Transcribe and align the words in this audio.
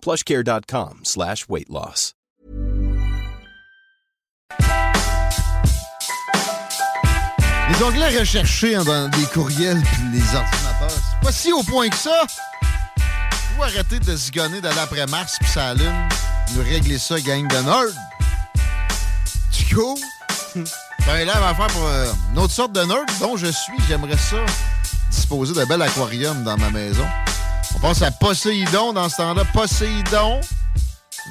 plushcare.com 0.00 1.00
slash 1.04 1.48
weight 1.48 1.68
loss. 1.68 2.14
Les 7.70 7.84
onglets 7.84 8.18
recherchés 8.18 8.74
hein, 8.74 8.84
dans 8.84 9.08
des 9.08 9.24
courriels 9.26 9.82
puis 9.82 10.02
les 10.12 10.34
ordinateurs, 10.34 10.90
c'est 10.90 11.20
pas 11.24 11.32
si 11.32 11.52
au 11.52 11.62
point 11.62 11.88
que 11.88 11.96
ça. 11.96 12.24
Faut 13.56 13.62
arrêter 13.62 14.00
de 14.00 14.16
se 14.16 14.30
gonner 14.30 14.60
d'aller 14.60 14.78
après 14.78 15.06
Mars 15.06 15.36
puis 15.38 15.48
sa 15.48 15.74
lune. 15.74 16.08
Nous 16.54 16.62
régler 16.62 16.98
ça, 16.98 17.20
gang 17.20 17.46
de 17.46 17.56
nerds. 17.56 17.94
Du 19.52 19.74
coup, 19.74 19.98
ben 20.54 21.26
là, 21.26 21.34
on 21.36 21.40
va 21.40 21.54
faire 21.54 21.66
pour 21.66 21.86
euh, 21.86 22.12
une 22.32 22.38
autre 22.38 22.54
sorte 22.54 22.72
de 22.72 22.80
nerd 22.80 23.04
dont 23.20 23.36
je 23.36 23.46
suis. 23.46 23.76
J'aimerais 23.86 24.16
ça 24.16 24.38
disposer 25.10 25.52
d'un 25.54 25.66
bel 25.66 25.82
aquarium 25.82 26.42
dans 26.44 26.56
ma 26.56 26.70
maison. 26.70 27.04
On 27.78 27.80
pense 27.80 28.02
à 28.02 28.10
Poséidon 28.10 28.92
dans 28.92 29.08
ce 29.08 29.18
temps-là. 29.18 29.44
Poséidon. 29.52 30.40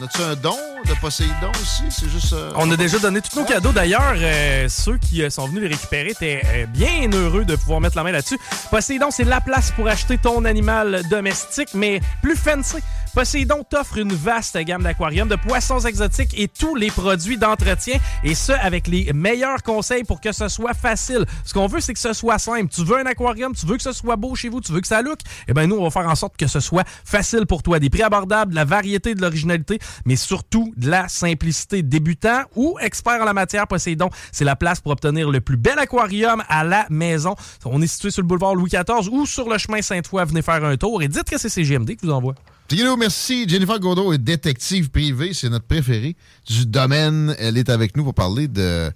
As-tu 0.01 0.21
un 0.21 0.35
don 0.35 0.55
de 0.85 0.93
Poséidon 1.01 1.51
aussi? 1.61 1.83
C'est 1.89 2.07
juste. 2.09 2.31
euh, 2.33 2.51
On 2.55 2.71
a 2.71 2.77
déjà 2.77 2.99
donné 2.99 3.19
tous 3.19 3.37
nos 3.39 3.45
cadeaux. 3.45 3.71
D'ailleurs, 3.73 4.13
euh, 4.15 4.69
ceux 4.69 4.97
qui 4.97 5.23
euh, 5.23 5.29
sont 5.29 5.47
venus 5.47 5.63
les 5.63 5.69
récupérer 5.69 6.11
étaient 6.11 6.67
bien 6.69 7.09
heureux 7.11 7.43
de 7.45 7.55
pouvoir 7.55 7.81
mettre 7.81 7.97
la 7.97 8.03
main 8.03 8.11
là-dessus. 8.11 8.39
Poséidon, 8.71 9.11
c'est 9.11 9.23
la 9.25 9.41
place 9.41 9.71
pour 9.71 9.87
acheter 9.87 10.17
ton 10.17 10.45
animal 10.45 11.01
domestique, 11.09 11.69
mais 11.73 11.99
plus 12.21 12.35
fancy. 12.37 12.77
Poséidon 13.17 13.63
t'offre 13.63 13.97
une 13.97 14.13
vaste 14.13 14.55
gamme 14.59 14.83
d'aquariums, 14.83 15.27
de 15.27 15.35
poissons 15.35 15.79
exotiques 15.79 16.39
et 16.39 16.47
tous 16.47 16.75
les 16.75 16.91
produits 16.91 17.35
d'entretien, 17.35 17.97
et 18.23 18.35
ce, 18.35 18.51
avec 18.51 18.85
les 18.85 19.11
meilleurs 19.11 19.63
conseils 19.63 20.03
pour 20.03 20.21
que 20.21 20.31
ce 20.31 20.47
soit 20.49 20.75
facile. 20.75 21.25
Ce 21.43 21.51
qu'on 21.51 21.65
veut, 21.65 21.79
c'est 21.79 21.93
que 21.93 21.99
ce 21.99 22.13
soit 22.13 22.37
simple. 22.37 22.67
Tu 22.71 22.83
veux 22.83 22.99
un 22.99 23.07
aquarium, 23.07 23.55
tu 23.55 23.65
veux 23.65 23.75
que 23.75 23.81
ce 23.81 23.91
soit 23.91 24.17
beau 24.17 24.35
chez 24.35 24.49
vous, 24.49 24.61
tu 24.61 24.71
veux 24.71 24.81
que 24.81 24.87
ça 24.87 25.01
look, 25.01 25.17
eh 25.47 25.53
bien, 25.55 25.65
nous, 25.65 25.77
on 25.77 25.83
va 25.83 25.89
faire 25.89 26.07
en 26.07 26.13
sorte 26.13 26.37
que 26.37 26.45
ce 26.45 26.59
soit 26.59 26.83
facile 27.05 27.47
pour 27.47 27.63
toi. 27.63 27.79
Des 27.79 27.89
prix 27.89 28.03
abordables, 28.03 28.51
de 28.51 28.55
la 28.55 28.65
variété, 28.65 29.15
de 29.15 29.21
l'originalité, 29.21 29.79
mais 30.05 30.15
surtout 30.15 30.71
de 30.77 30.87
la 30.87 31.07
simplicité. 31.07 31.81
Débutant 31.81 32.43
ou 32.55 32.77
expert 32.79 33.19
en 33.19 33.25
la 33.25 33.33
matière, 33.33 33.67
Poséidon, 33.67 34.11
c'est 34.31 34.45
la 34.45 34.55
place 34.55 34.79
pour 34.79 34.91
obtenir 34.91 35.31
le 35.31 35.41
plus 35.41 35.57
bel 35.57 35.79
aquarium 35.79 36.43
à 36.49 36.63
la 36.63 36.85
maison. 36.91 37.35
On 37.65 37.81
est 37.81 37.87
situé 37.87 38.11
sur 38.11 38.21
le 38.21 38.27
boulevard 38.27 38.53
Louis 38.53 38.69
XIV 38.69 39.11
ou 39.11 39.25
sur 39.25 39.49
le 39.49 39.57
chemin 39.57 39.81
Sainte-Foy. 39.81 40.23
Venez 40.23 40.43
faire 40.43 40.63
un 40.63 40.77
tour 40.77 41.01
et 41.01 41.07
dites 41.07 41.27
que 41.27 41.39
c'est 41.39 41.49
CGMD 41.49 41.95
qui 41.95 42.05
vous 42.05 42.11
envoie. 42.11 42.35
Tigilo, 42.67 42.97
merci. 42.97 43.47
Jennifer 43.47 43.79
Godot 43.79 44.11
est 44.11 44.17
détective 44.17 44.89
privée, 44.91 45.33
c'est 45.33 45.49
notre 45.49 45.65
préférée 45.65 46.17
du 46.45 46.65
domaine. 46.65 47.33
Elle 47.39 47.57
est 47.57 47.69
avec 47.69 47.95
nous 47.95 48.03
pour 48.03 48.13
parler 48.13 48.49
de 48.49 48.91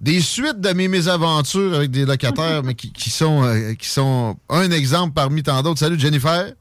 des 0.00 0.20
suites 0.20 0.60
de 0.60 0.72
mes 0.72 0.86
mésaventures 0.86 1.74
avec 1.74 1.90
des 1.90 2.06
locataires, 2.06 2.62
mais 2.62 2.74
qui, 2.74 2.92
qui 2.92 3.10
sont 3.10 3.42
euh, 3.42 3.74
qui 3.74 3.88
sont 3.88 4.36
un 4.48 4.70
exemple 4.70 5.12
parmi 5.14 5.42
tant 5.42 5.60
d'autres. 5.62 5.80
Salut 5.80 5.98
Jennifer. 5.98 6.52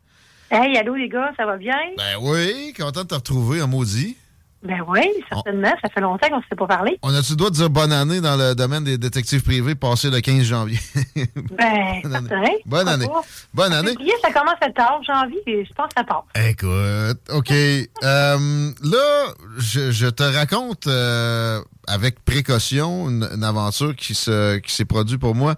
Hey, 0.49 0.75
allô 0.77 0.95
les 0.95 1.07
gars, 1.07 1.31
ça 1.37 1.45
va 1.45 1.57
bien? 1.57 1.77
Ben 1.95 2.17
oui, 2.19 2.73
content 2.75 3.03
de 3.03 3.07
te 3.07 3.15
retrouver, 3.15 3.61
un 3.61 3.67
maudit. 3.67 4.17
Ben 4.61 4.83
oui, 4.87 5.01
certainement. 5.31 5.73
Ça 5.81 5.89
fait 5.89 6.01
longtemps 6.01 6.27
qu'on 6.27 6.37
ne 6.37 6.43
s'est 6.49 6.55
pas 6.55 6.67
parlé. 6.67 6.99
On 7.01 7.13
a-tu 7.13 7.31
le 7.31 7.35
droit 7.37 7.49
de 7.49 7.55
dire 7.55 7.69
bonne 7.69 7.93
année 7.93 8.19
dans 8.19 8.35
le 8.35 8.55
domaine 8.55 8.83
des 8.83 8.97
détectives 8.97 9.41
privés 9.41 9.75
passé 9.75 10.09
le 10.09 10.19
15 10.19 10.43
janvier? 10.43 10.79
Ben, 11.57 12.01
Bonne 12.03 12.15
année. 12.33 12.57
Bonne 12.65 12.87
année. 12.87 13.07
Bonne 13.53 13.73
année. 13.73 13.95
Ça 14.21 14.31
commence 14.31 14.55
à 14.61 14.69
tard, 14.71 15.01
janvier, 15.05 15.41
et 15.47 15.65
je 15.65 15.73
pense 15.73 15.89
que 15.95 16.01
ça. 16.07 16.47
Écoute, 16.47 17.19
OK. 17.33 17.53
Euh, 18.01 18.71
là, 18.81 19.33
je, 19.57 19.91
je 19.91 20.07
te 20.07 20.23
raconte 20.23 20.87
euh, 20.87 21.61
avec 21.87 22.23
précaution 22.23 23.09
une, 23.09 23.27
une 23.35 23.43
aventure 23.43 23.93
qui 23.95 24.15
se 24.15 24.57
qui 24.57 24.73
s'est 24.73 24.85
produite 24.85 25.19
pour 25.19 25.35
moi 25.35 25.55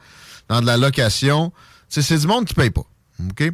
dans 0.50 0.60
de 0.60 0.66
la 0.66 0.78
location. 0.78 1.52
C'est 1.88 2.18
du 2.18 2.28
monde 2.28 2.46
qui 2.46 2.54
paye 2.56 2.72
pas. 2.72 2.86
OK? 3.30 3.52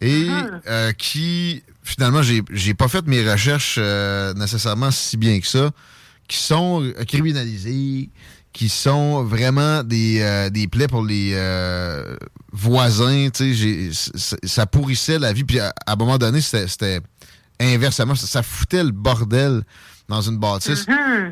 Et 0.00 0.28
euh, 0.66 0.92
qui, 0.92 1.62
finalement, 1.82 2.22
j'ai 2.22 2.42
j'ai 2.50 2.74
pas 2.74 2.88
fait 2.88 3.06
mes 3.06 3.28
recherches 3.28 3.76
euh, 3.78 4.32
nécessairement 4.34 4.90
si 4.90 5.16
bien 5.16 5.38
que 5.40 5.46
ça, 5.46 5.70
qui 6.28 6.36
sont 6.38 6.82
criminalisés, 7.08 8.10
qui 8.52 8.68
sont 8.68 9.22
vraiment 9.24 9.82
des, 9.82 10.20
euh, 10.20 10.50
des 10.50 10.68
plaies 10.68 10.88
pour 10.88 11.02
les 11.04 11.32
euh, 11.34 12.16
voisins. 12.52 13.28
Tu 13.34 13.54
sais, 13.54 13.54
j'ai- 13.54 13.90
ça 14.44 14.66
pourrissait 14.66 15.18
la 15.18 15.32
vie. 15.32 15.44
Puis 15.44 15.58
à, 15.58 15.72
à 15.86 15.92
un 15.92 15.96
moment 15.96 16.18
donné, 16.18 16.40
c'était 16.40 16.68
c'était 16.68 17.00
inversement. 17.60 18.14
Ça, 18.14 18.26
ça 18.26 18.42
foutait 18.42 18.84
le 18.84 18.90
bordel 18.90 19.62
dans 20.08 20.20
une 20.20 20.36
bâtisse. 20.38 20.86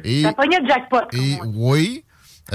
Et- 0.04 0.22
Ça 0.22 0.32
pognait 0.32 0.60
le 0.60 0.66
jackpot. 0.68 0.98
Et 1.12 1.38
oui, 1.44 2.04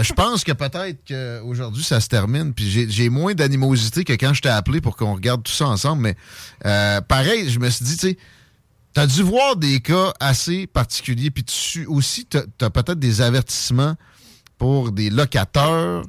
je 0.03 0.13
pense 0.13 0.43
que 0.43 0.51
peut-être 0.51 0.99
qu'aujourd'hui, 1.07 1.83
ça 1.83 1.99
se 2.01 2.07
termine. 2.09 2.53
Puis 2.53 2.69
j'ai- 2.89 3.09
moins 3.09 3.33
d'animosité 3.33 4.03
que 4.03 4.13
quand 4.13 4.33
je 4.33 4.41
t'ai 4.41 4.49
appelé 4.49 4.81
pour 4.81 4.95
qu'on 4.97 5.13
regarde 5.13 5.43
tout 5.43 5.51
ça 5.51 5.67
ensemble. 5.67 6.01
Mais 6.01 6.15
euh, 6.65 7.01
pareil, 7.01 7.49
je 7.49 7.59
me 7.59 7.69
suis 7.69 7.85
dit, 7.85 7.97
tu 7.97 8.07
sais, 8.09 8.17
t'as 8.93 9.07
dû 9.07 9.21
voir 9.23 9.55
des 9.55 9.79
cas 9.79 10.13
assez 10.19 10.67
particuliers. 10.67 11.31
Puis 11.31 11.43
tu 11.45 11.85
aussi, 11.85 12.25
t'as 12.25 12.41
as, 12.61 12.69
peut-être 12.69 12.99
des 12.99 13.21
avertissements 13.21 13.95
pour 14.57 14.91
des 14.91 15.09
locataires, 15.09 16.01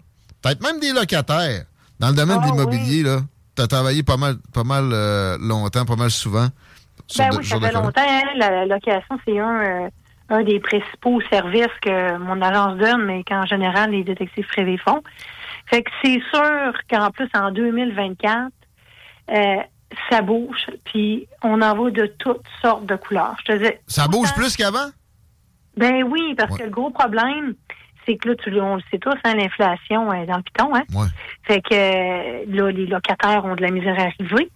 peut-être 0.42 0.62
même 0.62 0.80
des 0.80 0.92
locataires. 0.92 1.64
Dans 1.98 2.08
le 2.08 2.14
domaine 2.14 2.38
Ah, 2.42 2.46
de 2.46 2.50
l'immobilier, 2.52 3.02
là, 3.02 3.22
t'as 3.54 3.66
travaillé 3.66 4.02
pas 4.02 4.16
mal, 4.16 4.36
pas 4.52 4.64
mal 4.64 4.90
euh, 4.92 5.38
longtemps, 5.40 5.84
pas 5.84 5.96
mal 5.96 6.10
souvent. 6.10 6.48
Ben 7.18 7.30
oui, 7.36 7.44
ça 7.46 7.58
fait 7.60 7.72
longtemps. 7.72 8.00
hein. 8.04 8.20
La 8.38 8.66
location, 8.66 9.16
c'est 9.24 9.38
un, 9.38 9.62
euh, 9.84 9.88
un 10.28 10.42
des 10.42 10.58
principaux 10.60 11.20
services 11.30 11.66
que 11.82 12.16
mon 12.18 12.40
agence 12.42 12.76
donne, 12.78 13.04
mais 13.04 13.22
qu'en 13.24 13.46
général, 13.46 13.90
les 13.90 14.02
détectives 14.04 14.46
privés 14.46 14.78
font. 14.78 15.02
Fait 15.66 15.82
que 15.82 15.90
c'est 16.02 16.20
sûr 16.32 16.72
qu'en 16.90 17.10
plus, 17.10 17.28
en 17.34 17.50
2024, 17.50 18.52
euh, 19.30 19.56
ça 20.10 20.22
bouge, 20.22 20.66
puis 20.84 21.28
on 21.42 21.62
en 21.62 21.74
voit 21.76 21.90
de 21.90 22.06
toutes 22.18 22.46
sortes 22.60 22.86
de 22.86 22.96
couleurs. 22.96 23.36
Je 23.46 23.52
te 23.52 23.58
dis, 23.64 23.72
Ça 23.86 24.08
bouge 24.08 24.32
plus 24.34 24.56
qu'avant? 24.56 24.90
Ben 25.76 26.02
oui, 26.04 26.34
parce 26.36 26.50
Ouais. 26.52 26.58
que 26.58 26.64
le 26.64 26.70
gros 26.70 26.90
problème, 26.90 27.54
c'est 28.06 28.16
que 28.16 28.28
là, 28.30 28.34
tu, 28.36 28.60
on 28.60 28.76
le 28.76 28.82
sait 28.90 28.98
tous, 28.98 29.14
hein, 29.24 29.34
l'inflation 29.34 30.12
est 30.12 30.26
dans 30.26 30.36
le 30.36 30.42
piton. 30.42 30.74
Hein? 30.74 30.82
Ouais. 30.94 31.06
Fait 31.42 31.60
que 31.60 31.74
euh, 31.74 32.44
là, 32.48 32.70
les 32.70 32.86
locataires 32.86 33.44
ont 33.44 33.54
de 33.56 33.62
la 33.62 33.70
misère 33.70 33.98
à 33.98 34.02
arriver. 34.02 34.50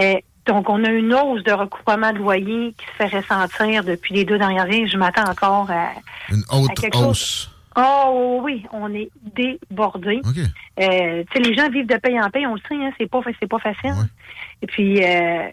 Euh, 0.00 0.14
donc, 0.46 0.68
on 0.68 0.84
a 0.84 0.90
une 0.90 1.14
hausse 1.14 1.42
de 1.42 1.52
recouvrement 1.52 2.12
de 2.12 2.18
loyer 2.18 2.74
qui 2.76 2.86
se 2.86 2.92
fait 3.08 3.16
ressentir 3.16 3.82
depuis 3.84 4.14
les 4.14 4.24
deux 4.24 4.38
dernières 4.38 4.64
années. 4.64 4.86
Je 4.86 4.96
m'attends 4.98 5.30
encore 5.30 5.70
à... 5.70 5.90
Une 6.30 6.42
À 6.50 6.58
haute 6.58 6.74
quelque 6.74 6.96
chose. 6.96 7.06
hausse. 7.06 7.50
Oh 7.76 8.40
oui, 8.42 8.64
on 8.72 8.92
est 8.94 9.10
débordé. 9.34 10.20
OK. 10.24 10.36
Euh, 10.80 11.24
tu 11.30 11.42
sais, 11.42 11.48
les 11.48 11.54
gens 11.56 11.68
vivent 11.70 11.86
de 11.88 11.96
paye 11.96 12.20
en 12.20 12.30
paye, 12.30 12.46
on 12.46 12.54
le 12.54 12.60
sait, 12.68 12.76
hein, 12.76 12.92
c'est 12.98 13.10
pas, 13.10 13.20
c'est 13.40 13.48
pas 13.48 13.58
facile. 13.58 13.90
Ouais. 13.90 14.06
Et 14.62 14.66
puis, 14.66 15.04
euh, 15.04 15.48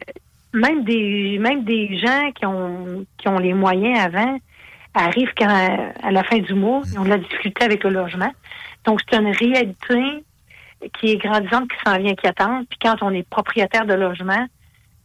même 0.54 0.84
des 0.84 1.40
même 1.40 1.64
des 1.64 1.98
gens 1.98 2.32
qui 2.36 2.46
ont 2.46 3.06
qui 3.18 3.28
ont 3.28 3.40
les 3.40 3.54
moyens 3.56 4.00
avant 4.00 4.38
arrivent 4.94 5.34
quand, 5.36 5.48
à 6.04 6.12
la 6.12 6.24
fin 6.24 6.38
du 6.38 6.54
mois, 6.54 6.82
ils 6.92 7.00
ont 7.00 7.04
de 7.06 7.10
la 7.10 7.18
difficulté 7.18 7.64
avec 7.64 7.84
le 7.84 7.90
logement. 7.90 8.32
Donc, 8.86 9.00
c'est 9.10 9.18
une 9.18 9.32
réalité 9.32 10.24
qui 11.00 11.12
est 11.12 11.18
grandissante, 11.18 11.70
qui 11.72 11.78
s'en 11.86 11.98
vient 11.98 12.12
inquiétante. 12.12 12.68
Puis 12.70 12.78
quand 12.82 12.98
on 13.02 13.12
est 13.12 13.28
propriétaire 13.28 13.86
de 13.86 13.94
logement, 13.94 14.46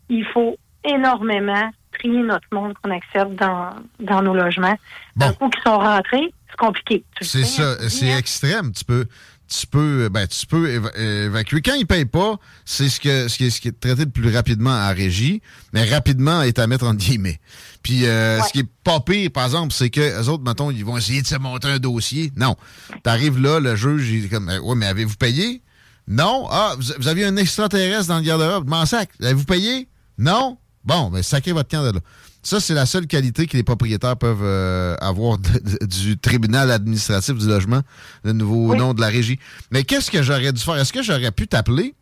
il 0.08 0.24
faut 0.26 0.56
énormément 0.84 1.70
trier 1.98 2.22
notre 2.22 2.46
monde 2.52 2.74
qu'on 2.82 2.90
accepte 2.90 3.34
dans, 3.36 3.70
dans 4.00 4.22
nos 4.22 4.34
logements. 4.34 4.76
Bon. 5.16 5.26
Un 5.26 5.32
coup 5.32 5.48
qui 5.48 5.60
sont 5.62 5.78
rentrés, 5.78 6.32
c'est 6.50 6.56
compliqué. 6.58 7.04
C'est 7.20 7.44
ça, 7.44 7.72
hein, 7.72 7.88
c'est 7.88 8.12
hein? 8.12 8.18
extrême. 8.18 8.72
Tu 8.72 8.84
peux, 8.84 9.06
tu 9.48 9.66
peux, 9.66 10.08
ben, 10.08 10.26
tu 10.26 10.46
peux 10.46 10.68
évacuer. 10.68 11.62
Quand 11.62 11.74
ils 11.74 11.80
ne 11.80 11.86
payent 11.86 12.04
pas, 12.04 12.36
c'est 12.64 12.88
ce, 12.88 13.00
que, 13.00 13.28
ce, 13.28 13.36
qui 13.36 13.46
est, 13.46 13.50
ce 13.50 13.60
qui 13.60 13.68
est 13.68 13.80
traité 13.80 14.04
le 14.04 14.10
plus 14.10 14.34
rapidement 14.34 14.70
en 14.70 14.92
régie, 14.94 15.40
mais 15.72 15.84
rapidement 15.84 16.42
est 16.42 16.58
à 16.58 16.66
mettre 16.66 16.86
en 16.86 16.94
guillemets. 16.94 17.40
Puis 17.82 18.06
euh, 18.06 18.42
ce 18.42 18.52
qui 18.52 18.60
est 18.60 18.68
pas 18.84 19.00
pire, 19.00 19.30
par 19.30 19.44
exemple, 19.44 19.72
c'est 19.72 19.90
que 19.90 20.00
les 20.00 20.28
autres, 20.28 20.42
mettons, 20.42 20.70
ils 20.70 20.84
vont 20.84 20.96
essayer 20.96 21.22
de 21.22 21.26
se 21.26 21.36
monter 21.36 21.68
un 21.68 21.78
dossier. 21.78 22.32
Non. 22.36 22.56
Tu 22.90 23.10
arrives 23.10 23.40
là, 23.40 23.60
le 23.60 23.76
juge, 23.76 24.10
il 24.10 24.24
est 24.26 24.28
comme 24.28 24.48
Ouais, 24.48 24.74
mais 24.74 24.86
avez-vous 24.86 25.16
payé? 25.16 25.62
Non. 26.08 26.46
Ah, 26.50 26.74
vous, 26.78 27.08
aviez 27.08 27.24
un 27.24 27.36
extraterrestre 27.36 28.08
dans 28.08 28.18
le 28.18 28.24
garde-robe? 28.24 28.68
M'en 28.68 28.86
sac. 28.86 29.10
Avez-vous 29.20 29.44
payé? 29.44 29.88
Non? 30.18 30.58
Bon, 30.84 31.10
ben 31.10 31.22
sacrez 31.22 31.52
votre 31.52 31.68
camp 31.68 31.84
de 31.84 31.92
là. 31.92 32.00
Ça, 32.42 32.60
c'est 32.60 32.74
la 32.74 32.86
seule 32.86 33.08
qualité 33.08 33.46
que 33.46 33.56
les 33.56 33.64
propriétaires 33.64 34.16
peuvent 34.16 34.44
euh, 34.44 34.94
avoir 35.00 35.36
du 35.36 36.16
tribunal 36.16 36.70
administratif 36.70 37.34
du 37.34 37.48
logement, 37.48 37.80
le 38.22 38.32
nouveau 38.32 38.76
nom 38.76 38.94
de 38.94 39.00
la 39.00 39.08
régie. 39.08 39.40
Mais 39.72 39.82
qu'est-ce 39.82 40.12
que 40.12 40.22
j'aurais 40.22 40.52
dû 40.52 40.62
faire? 40.62 40.76
Est-ce 40.76 40.92
que 40.92 41.02
j'aurais 41.02 41.32
pu 41.32 41.48
t'appeler 41.48 41.94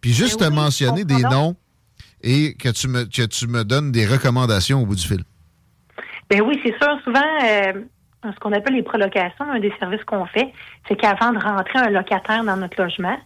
puis 0.00 0.12
juste 0.12 0.38
ben 0.38 0.50
te 0.50 0.54
mentionner 0.54 1.04
des 1.04 1.22
noms 1.22 1.56
et 2.22 2.54
que 2.54 2.68
tu 2.68 2.86
me 2.86 3.04
que 3.06 3.26
tu 3.26 3.48
me 3.48 3.64
donnes 3.64 3.90
des 3.90 4.06
recommandations 4.06 4.82
au 4.82 4.86
bout 4.86 4.94
du 4.94 5.04
fil? 5.04 5.24
Ben 6.30 6.42
oui, 6.42 6.60
c'est 6.62 6.76
sûr. 6.78 6.96
Souvent, 7.02 7.20
euh, 7.42 7.72
ce 8.22 8.38
qu'on 8.38 8.52
appelle 8.52 8.74
les 8.74 8.84
prolocations, 8.84 9.50
un 9.50 9.58
des 9.58 9.72
services 9.80 10.04
qu'on 10.04 10.26
fait, 10.26 10.52
c'est 10.86 10.94
qu'avant 10.94 11.32
de 11.32 11.38
rentrer 11.38 11.80
un 11.80 11.90
locataire 11.90 12.44
dans 12.44 12.56
notre 12.56 12.80
logement, 12.80 13.16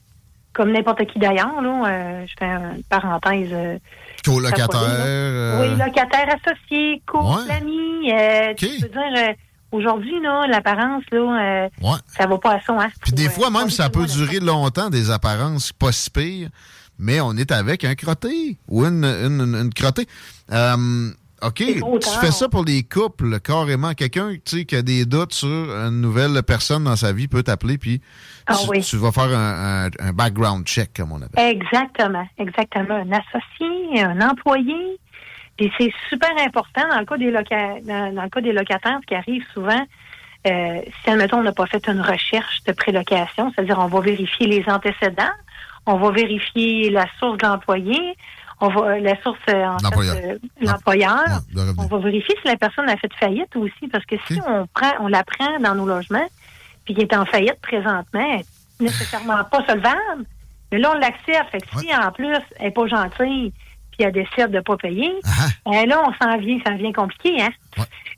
comme 0.54 0.72
n'importe 0.72 1.04
qui 1.04 1.18
d'ailleurs, 1.18 1.60
là, 1.60 1.84
euh, 1.86 2.26
je 2.26 2.32
fais 2.38 2.46
une 2.46 2.82
parenthèse 2.88 3.80
Co-locataire. 4.24 4.80
Euh, 4.82 5.60
oui, 5.60 5.78
locataire 5.78 6.36
associé, 6.36 7.02
couple, 7.06 7.50
ami. 7.50 8.12
Euh, 8.12 8.54
tu 8.56 8.66
peux 8.66 8.88
dire, 8.88 9.12
euh, 9.16 9.32
aujourd'hui, 9.72 10.14
l'apparence, 10.48 11.04
là, 11.12 11.68
ça 12.06 12.26
va 12.26 12.38
pas 12.38 12.54
à 12.54 12.60
son. 12.60 12.78
Hein, 12.78 12.90
Puis 13.02 13.12
des 13.12 13.28
fois, 13.28 13.50
même, 13.50 13.70
ça 13.70 13.90
peut 13.90 14.06
durer 14.06 14.40
longtemps, 14.40 14.90
des 14.90 15.10
apparences 15.10 15.72
pas 15.72 15.92
si 15.92 16.10
pires, 16.10 16.48
mais 16.98 17.20
on 17.20 17.36
est 17.36 17.50
avec 17.50 17.84
un 17.84 17.94
crotté 17.94 18.58
ou 18.68 18.84
une, 18.84 19.04
une, 19.04 19.54
une 19.54 19.74
crottée. 19.74 20.06
OK, 21.42 21.56
tu 21.56 22.08
fais 22.20 22.30
ça 22.30 22.48
pour 22.48 22.64
les 22.64 22.84
couples, 22.84 23.40
carrément. 23.40 23.94
Quelqu'un 23.94 24.36
qui 24.44 24.76
a 24.76 24.82
des 24.82 25.04
doutes 25.04 25.34
sur 25.34 25.48
une 25.48 26.00
nouvelle 26.00 26.42
personne 26.42 26.84
dans 26.84 26.96
sa 26.96 27.12
vie 27.12 27.26
peut 27.26 27.42
t'appeler, 27.42 27.78
puis 27.78 28.00
ah 28.46 28.54
tu, 28.82 28.96
vas 28.96 29.12
faire 29.12 29.30
un, 29.36 29.88
background 30.12 30.66
check, 30.66 30.92
comme 30.94 31.12
on 31.12 31.22
appelle. 31.22 31.56
Exactement, 31.56 32.26
exactement. 32.38 32.94
Un 32.94 33.10
associé, 33.12 34.02
un 34.02 34.20
employé. 34.20 34.98
Et 35.58 35.70
c'est 35.78 35.92
super 36.08 36.30
important 36.44 36.82
dans 36.88 37.00
le 37.00 37.04
cas 37.04 37.16
des, 37.16 37.30
dans, 37.32 38.22
le 38.22 38.28
cas 38.28 38.40
des 38.40 38.52
locataires, 38.52 38.98
ce 39.02 39.06
qui 39.06 39.14
arrive 39.14 39.44
souvent, 39.52 39.86
euh, 40.46 40.80
si, 41.02 41.10
admettons, 41.10 41.38
on 41.38 41.42
n'a 41.42 41.52
pas 41.52 41.66
fait 41.66 41.86
une 41.88 42.00
recherche 42.00 42.62
de 42.64 42.72
prélocation, 42.72 43.52
c'est-à-dire 43.54 43.78
on 43.78 43.86
va 43.86 44.00
vérifier 44.00 44.46
les 44.46 44.64
antécédents, 44.68 45.30
on 45.86 45.96
va 45.96 46.10
vérifier 46.10 46.90
la 46.90 47.06
source 47.18 47.38
de 47.38 47.46
l'employé, 47.46 48.16
on 48.62 48.68
va 48.68 49.00
la 49.00 49.20
source 49.22 49.38
euh, 49.48 49.64
en 49.64 49.76
l'employeur. 50.60 51.40
on 51.78 51.86
va 51.86 51.98
vérifier 51.98 52.34
si 52.40 52.46
la 52.46 52.56
personne 52.56 52.88
a 52.88 52.96
fait 52.96 53.12
faillite 53.18 53.54
aussi, 53.56 53.88
parce 53.90 54.06
que 54.06 54.14
si 54.28 54.40
on 54.46 54.66
prend, 54.72 54.92
on 55.00 55.08
la 55.08 55.24
prend 55.24 55.58
dans 55.58 55.74
nos 55.74 55.86
logements, 55.86 56.26
puis 56.84 56.94
qui 56.94 57.00
est 57.00 57.14
en 57.14 57.26
faillite 57.26 57.60
présentement, 57.60 58.40
nécessairement 58.78 59.42
pas 59.44 59.66
solvable, 59.66 60.24
mais 60.70 60.78
là 60.78 60.92
on 60.94 60.98
l'accepte. 60.98 61.50
Fait 61.50 61.60
que 61.60 61.80
si 61.80 61.94
en 61.94 62.12
plus 62.12 62.36
elle 62.56 62.66
n'est 62.66 62.70
pas 62.70 62.86
gentille, 62.86 63.52
puis 63.90 64.06
elle 64.06 64.12
décide 64.12 64.52
de 64.52 64.60
pas 64.60 64.76
payer, 64.76 65.12
ah 65.24 65.48
ben 65.66 65.88
là 65.88 66.00
on 66.06 66.24
s'en 66.24 66.38
vient, 66.38 66.58
ça 66.64 66.72
devient 66.72 66.92
compliqué, 66.92 67.42
hein. 67.42 67.50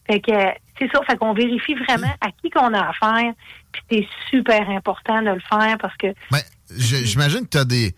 Fait 0.07 0.21
que 0.21 0.33
c'est 0.79 0.91
ça, 0.93 1.01
fait 1.07 1.17
qu'on 1.17 1.33
vérifie 1.33 1.75
vraiment 1.75 2.13
à 2.21 2.31
qui 2.43 2.51
qu'on 2.51 2.75
a 2.75 2.91
affaire, 2.91 3.33
puis 3.73 3.83
c'est 3.91 4.07
super 4.37 4.69
important 4.69 5.23
de 5.23 5.31
le 5.31 5.41
faire 5.41 5.79
parce 5.81 5.97
que. 5.97 6.09
Ben, 6.31 6.41
j'imagine 6.77 7.47
que 7.47 7.51
tu 7.51 7.59
as 7.59 7.65
des 7.65 7.95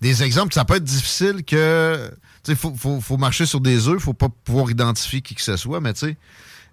des 0.00 0.22
exemples. 0.22 0.54
Ça 0.54 0.64
peut 0.64 0.76
être 0.76 0.84
difficile 0.84 1.44
que. 1.44 2.10
Tu 2.44 2.54
sais, 2.54 2.56
faut, 2.56 3.00
faut, 3.00 3.16
marcher 3.16 3.46
sur 3.46 3.60
des 3.60 3.88
œufs, 3.88 4.00
faut 4.00 4.12
pas 4.12 4.28
pouvoir 4.44 4.70
identifier 4.70 5.22
qui 5.22 5.34
que 5.34 5.42
ce 5.42 5.56
soit, 5.56 5.80
mais 5.80 5.94
tu 5.94 6.00
sais, 6.00 6.16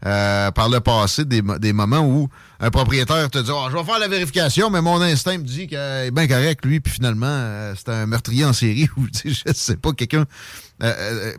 euh, 0.03 0.49
par 0.49 0.67
le 0.67 0.79
passé, 0.79 1.25
des, 1.25 1.73
moments 1.73 1.99
où 1.99 2.27
un 2.59 2.71
propriétaire 2.71 3.29
te 3.29 3.37
dit 3.37 3.51
oh, 3.53 3.67
Je 3.69 3.77
vais 3.77 3.83
faire 3.83 3.99
la 3.99 4.07
vérification, 4.07 4.71
mais 4.71 4.81
mon 4.81 4.99
instinct 4.99 5.37
me 5.37 5.43
dit 5.43 5.67
qu'il 5.67 5.77
est 5.77 6.11
bien 6.11 6.27
correct, 6.27 6.65
lui, 6.65 6.79
puis 6.79 6.91
finalement, 6.91 7.27
euh, 7.27 7.73
c'est 7.77 7.89
un 7.89 8.07
meurtrier 8.07 8.43
en 8.43 8.53
série 8.53 8.89
ou 8.97 9.05
je 9.23 9.53
sais 9.53 9.77
pas, 9.77 9.91
quelqu'un 9.93 10.25
euh, 10.81 11.33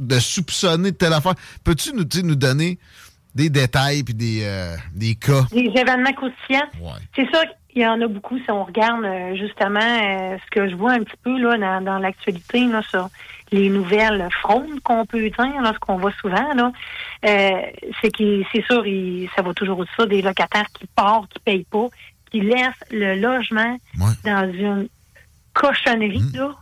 de 0.00 0.18
soupçonner 0.18 0.90
de 0.90 0.96
telle 0.96 1.12
affaire. 1.12 1.34
Peux-tu 1.62 1.92
nous, 1.92 2.04
nous 2.24 2.34
donner 2.34 2.80
des 3.36 3.48
détails 3.50 4.02
puis 4.02 4.14
des, 4.14 4.76
des 4.92 5.14
cas? 5.14 5.46
Des 5.52 5.70
événements 5.74 6.12
croustillants. 6.12 6.68
C'est 7.14 7.30
ça 7.32 7.42
il 7.74 7.82
y 7.82 7.86
en 7.86 8.00
a 8.00 8.06
beaucoup 8.06 8.38
si 8.38 8.50
on 8.50 8.64
regarde 8.64 9.04
euh, 9.04 9.34
justement 9.34 9.80
euh, 9.80 10.36
ce 10.44 10.50
que 10.50 10.68
je 10.68 10.74
vois 10.74 10.92
un 10.92 11.02
petit 11.02 11.16
peu 11.22 11.38
là 11.38 11.80
dans, 11.80 11.98
l'actualité 11.98 12.66
là 12.66 12.82
sur 12.82 13.08
les 13.50 13.68
nouvelles 13.68 14.28
fraudes 14.40 14.80
qu'on 14.82 15.04
peut 15.04 15.28
dire, 15.28 15.62
là, 15.62 15.72
ce 15.74 15.78
qu'on 15.78 15.96
voit 15.96 16.12
souvent 16.20 16.54
là, 16.54 16.72
euh, 17.26 17.60
c'est 18.00 18.10
que 18.10 18.42
c'est 18.52 18.64
sûr, 18.64 18.84
ça 19.36 19.42
va 19.42 19.52
toujours 19.52 19.84
ça, 19.96 20.06
des 20.06 20.22
locataires 20.22 20.68
qui 20.72 20.86
partent, 20.86 21.30
qui 21.34 21.38
payent 21.40 21.66
pas, 21.70 21.88
qui 22.30 22.40
laissent 22.40 22.84
le 22.90 23.20
logement 23.20 23.76
dans 24.24 24.50
une 24.52 24.88
cochonnerie 25.52 26.30
mmh. 26.32 26.38
là, 26.38 26.54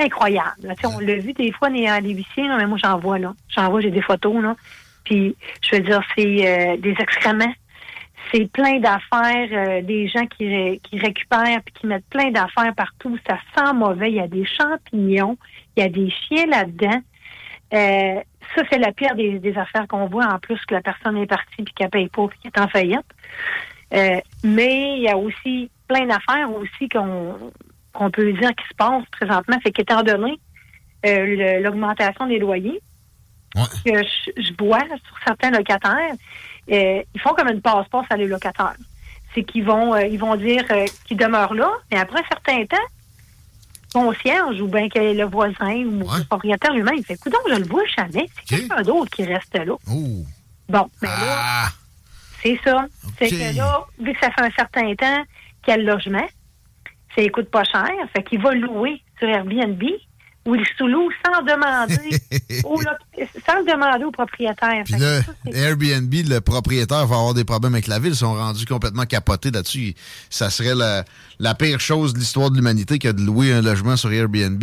incroyable. 0.00 0.74
on 0.84 0.98
l'a 0.98 1.16
vu 1.16 1.32
des 1.32 1.52
fois 1.52 1.68
à 1.68 2.00
huissiers, 2.00 2.48
mais 2.58 2.66
moi 2.66 2.78
j'en 2.82 2.98
vois 2.98 3.18
là, 3.18 3.34
j'en 3.48 3.70
vois, 3.70 3.80
j'ai 3.80 3.90
des 3.90 4.02
photos 4.02 4.42
là, 4.42 4.56
puis 5.04 5.36
je 5.60 5.76
veux 5.76 5.82
dire 5.82 6.02
c'est 6.16 6.76
des 6.78 6.94
excréments 6.98 7.54
c'est 8.32 8.50
plein 8.50 8.78
d'affaires, 8.80 9.48
euh, 9.52 9.82
des 9.82 10.08
gens 10.08 10.26
qui, 10.26 10.80
qui 10.82 10.98
récupèrent 10.98 11.60
puis 11.64 11.74
qui 11.80 11.86
mettent 11.86 12.08
plein 12.08 12.30
d'affaires 12.30 12.74
partout. 12.74 13.18
Ça 13.28 13.38
sent 13.54 13.74
mauvais. 13.74 14.10
Il 14.10 14.16
y 14.16 14.20
a 14.20 14.28
des 14.28 14.46
champignons, 14.46 15.36
il 15.76 15.82
y 15.82 15.86
a 15.86 15.88
des 15.88 16.10
chiens 16.10 16.46
là-dedans. 16.46 17.00
Euh, 17.74 18.20
ça, 18.54 18.62
c'est 18.70 18.78
la 18.78 18.92
pire 18.92 19.14
des, 19.14 19.56
affaires 19.56 19.86
qu'on 19.88 20.06
voit, 20.06 20.26
en 20.26 20.38
plus 20.38 20.58
que 20.66 20.74
la 20.74 20.82
personne 20.82 21.16
est 21.16 21.26
partie 21.26 21.62
puis 21.62 21.74
qu'elle 21.74 21.90
paye 21.90 22.08
pas 22.08 22.26
puis 22.28 22.38
qu'elle 22.38 22.52
est 22.54 22.64
en 22.64 22.68
faillite. 22.68 23.00
Euh, 23.94 24.20
mais 24.42 24.96
il 24.96 25.02
y 25.02 25.08
a 25.08 25.16
aussi 25.16 25.70
plein 25.86 26.06
d'affaires 26.06 26.50
aussi 26.54 26.88
qu'on 26.88 27.52
qu'on 27.92 28.10
peut 28.10 28.32
dire 28.32 28.54
qui 28.54 28.66
se 28.68 28.74
passent 28.74 29.04
présentement. 29.10 29.56
C'est 29.62 29.72
qu'étant 29.72 30.02
donné 30.02 30.38
l'augmentation 31.60 32.26
des 32.26 32.38
loyers 32.38 32.80
que 33.54 34.02
je, 34.02 34.42
je 34.42 34.52
vois 34.58 34.78
sur 34.80 35.18
certains 35.26 35.50
locataires, 35.50 36.14
euh, 36.70 37.02
ils 37.14 37.20
font 37.20 37.34
comme 37.34 37.48
une 37.48 37.60
passe-passe 37.60 38.06
à 38.10 38.16
les 38.16 38.26
locataires. 38.26 38.76
C'est 39.34 39.44
qu'ils 39.44 39.64
vont, 39.64 39.94
euh, 39.94 40.02
ils 40.02 40.18
vont 40.18 40.36
dire 40.36 40.64
euh, 40.70 40.86
qu'ils 41.06 41.16
demeurent 41.16 41.54
là, 41.54 41.70
mais 41.90 41.98
après 41.98 42.20
un 42.20 42.28
certain 42.28 42.64
temps, 42.66 42.86
concierge 43.92 44.60
ou 44.60 44.68
bien 44.68 44.88
que 44.88 44.98
le 44.98 45.24
voisin 45.24 45.84
ou 45.84 46.00
le 46.00 46.24
propriétaire 46.24 46.72
lui-même, 46.72 46.94
il 46.96 47.04
fait 47.04 47.14
Écoute, 47.14 47.34
je 47.48 47.56
le 47.56 47.66
vois 47.66 47.84
jamais. 47.96 48.28
C'est 48.36 48.56
quelqu'un 48.56 48.82
d'autre 48.82 49.10
qui 49.10 49.24
reste 49.24 49.54
là. 49.54 49.74
Bon, 50.68 50.90
mais 51.02 51.08
là, 51.08 51.36
ah. 51.36 51.68
c'est 52.42 52.58
ça. 52.64 52.86
C'est 53.18 53.28
que 53.28 53.56
là, 53.56 53.86
vu 53.98 54.12
que 54.12 54.20
ça 54.20 54.30
fait 54.30 54.42
un 54.42 54.50
certain 54.50 54.94
temps 54.94 55.22
qu'il 55.62 55.72
y 55.72 55.74
a 55.74 55.76
le 55.76 55.84
logement, 55.84 56.26
ça 57.14 57.28
coûte 57.28 57.50
pas 57.50 57.64
cher. 57.64 57.90
Fait 58.14 58.22
qu'il 58.22 58.40
va 58.40 58.54
louer 58.54 59.02
sur 59.18 59.28
Airbnb 59.28 59.82
ou 60.44 60.54
le 60.54 60.64
sous 60.76 60.88
sans 61.24 61.42
demander 61.42 62.18
au, 62.64 62.80
sans 62.80 63.62
demander 63.62 64.04
au 64.04 64.10
propriétaire. 64.10 64.82
Puis 64.84 64.96
là, 64.96 65.20
Airbnb, 65.52 66.12
le 66.12 66.40
propriétaire 66.40 67.06
va 67.06 67.16
avoir 67.16 67.34
des 67.34 67.44
problèmes 67.44 67.74
avec 67.74 67.86
la 67.86 67.98
ville. 67.98 68.12
Ils 68.12 68.16
sont 68.16 68.34
rendus 68.34 68.66
complètement 68.66 69.06
capotés 69.06 69.50
là-dessus. 69.50 69.94
Ça 70.30 70.50
serait 70.50 70.74
la, 70.74 71.04
la 71.38 71.54
pire 71.54 71.80
chose 71.80 72.12
de 72.12 72.18
l'histoire 72.18 72.50
de 72.50 72.56
l'humanité 72.56 72.98
que 72.98 73.08
de 73.08 73.22
louer 73.22 73.52
un 73.52 73.62
logement 73.62 73.96
sur 73.96 74.12
Airbnb. 74.12 74.62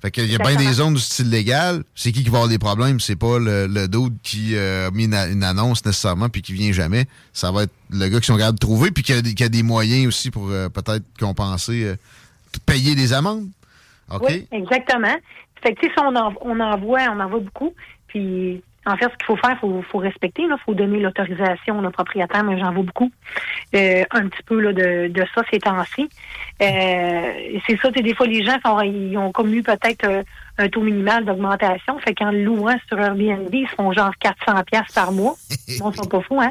Fait 0.00 0.10
qu'il 0.10 0.30
y 0.30 0.34
a 0.34 0.38
bien 0.38 0.56
des 0.56 0.72
zones 0.72 0.94
du 0.94 1.00
style 1.00 1.28
légal. 1.28 1.84
C'est 1.94 2.12
qui 2.12 2.22
qui 2.22 2.30
va 2.30 2.38
avoir 2.38 2.48
des 2.48 2.58
problèmes? 2.58 3.00
C'est 3.00 3.16
pas 3.16 3.38
le, 3.38 3.66
le 3.66 3.86
dude 3.86 4.16
qui 4.22 4.56
euh, 4.56 4.88
a 4.88 4.90
mis 4.90 5.04
une, 5.04 5.44
annonce 5.44 5.84
nécessairement 5.84 6.30
puis 6.30 6.40
qui 6.40 6.54
vient 6.54 6.72
jamais. 6.72 7.06
Ça 7.34 7.52
va 7.52 7.64
être 7.64 7.72
le 7.90 8.08
gars 8.08 8.20
qui 8.20 8.26
sont 8.26 8.38
capables 8.38 8.58
de 8.58 8.64
trouver 8.64 8.90
puis 8.90 9.02
qui 9.02 9.12
a, 9.12 9.48
des 9.48 9.62
moyens 9.62 10.06
aussi 10.06 10.30
pour 10.30 10.48
euh, 10.50 10.70
peut-être 10.70 11.04
compenser, 11.18 11.84
euh, 11.84 11.96
payer 12.64 12.94
des 12.94 13.12
amendes. 13.12 13.48
Oui, 14.20 14.46
exactement. 14.52 15.16
Fait 15.62 15.74
que, 15.74 15.86
si 15.86 15.92
on 15.98 16.14
en, 16.16 16.32
on 16.40 16.60
en 16.60 16.76
voit, 16.78 17.02
on 17.10 17.20
en 17.20 17.28
voit 17.28 17.40
beaucoup. 17.40 17.74
Puis, 18.06 18.62
en 18.86 18.96
fait, 18.96 19.04
ce 19.04 19.16
qu'il 19.16 19.26
faut 19.26 19.36
faire, 19.36 19.52
il 19.52 19.58
faut, 19.58 19.82
faut, 19.82 19.98
respecter. 19.98 20.42
Il 20.42 20.56
faut 20.64 20.74
donner 20.74 21.00
l'autorisation 21.00 21.78
au 21.78 21.90
propriétaire, 21.90 22.42
mais 22.42 22.58
j'en 22.58 22.72
vois 22.72 22.82
beaucoup. 22.82 23.10
Euh, 23.74 24.04
un 24.10 24.28
petit 24.28 24.42
peu 24.44 24.58
là, 24.58 24.72
de, 24.72 25.08
de 25.08 25.24
ça 25.34 25.42
ces 25.50 25.58
temps-ci. 25.58 26.08
Euh, 26.62 27.60
c'est 27.66 27.78
ça, 27.80 27.90
des 27.90 28.14
fois, 28.14 28.26
les 28.26 28.42
gens 28.42 28.56
sont, 28.64 28.80
ils 28.80 29.16
ont 29.18 29.32
comme 29.32 29.52
eu 29.54 29.62
peut-être 29.62 30.04
euh, 30.04 30.22
un 30.56 30.68
taux 30.68 30.80
minimal 30.80 31.26
d'augmentation. 31.26 31.98
Fait 31.98 32.14
qu'en 32.14 32.32
louant 32.32 32.76
sur 32.88 32.98
Airbnb, 32.98 33.52
ils 33.52 33.68
font 33.68 33.92
genre 33.92 34.12
400 34.18 34.62
pièces 34.64 34.92
par 34.94 35.12
mois. 35.12 35.34
Bon, 35.78 35.92
ils 35.92 35.96
sont 35.96 36.08
pas 36.08 36.20
fous, 36.20 36.40
hein? 36.40 36.50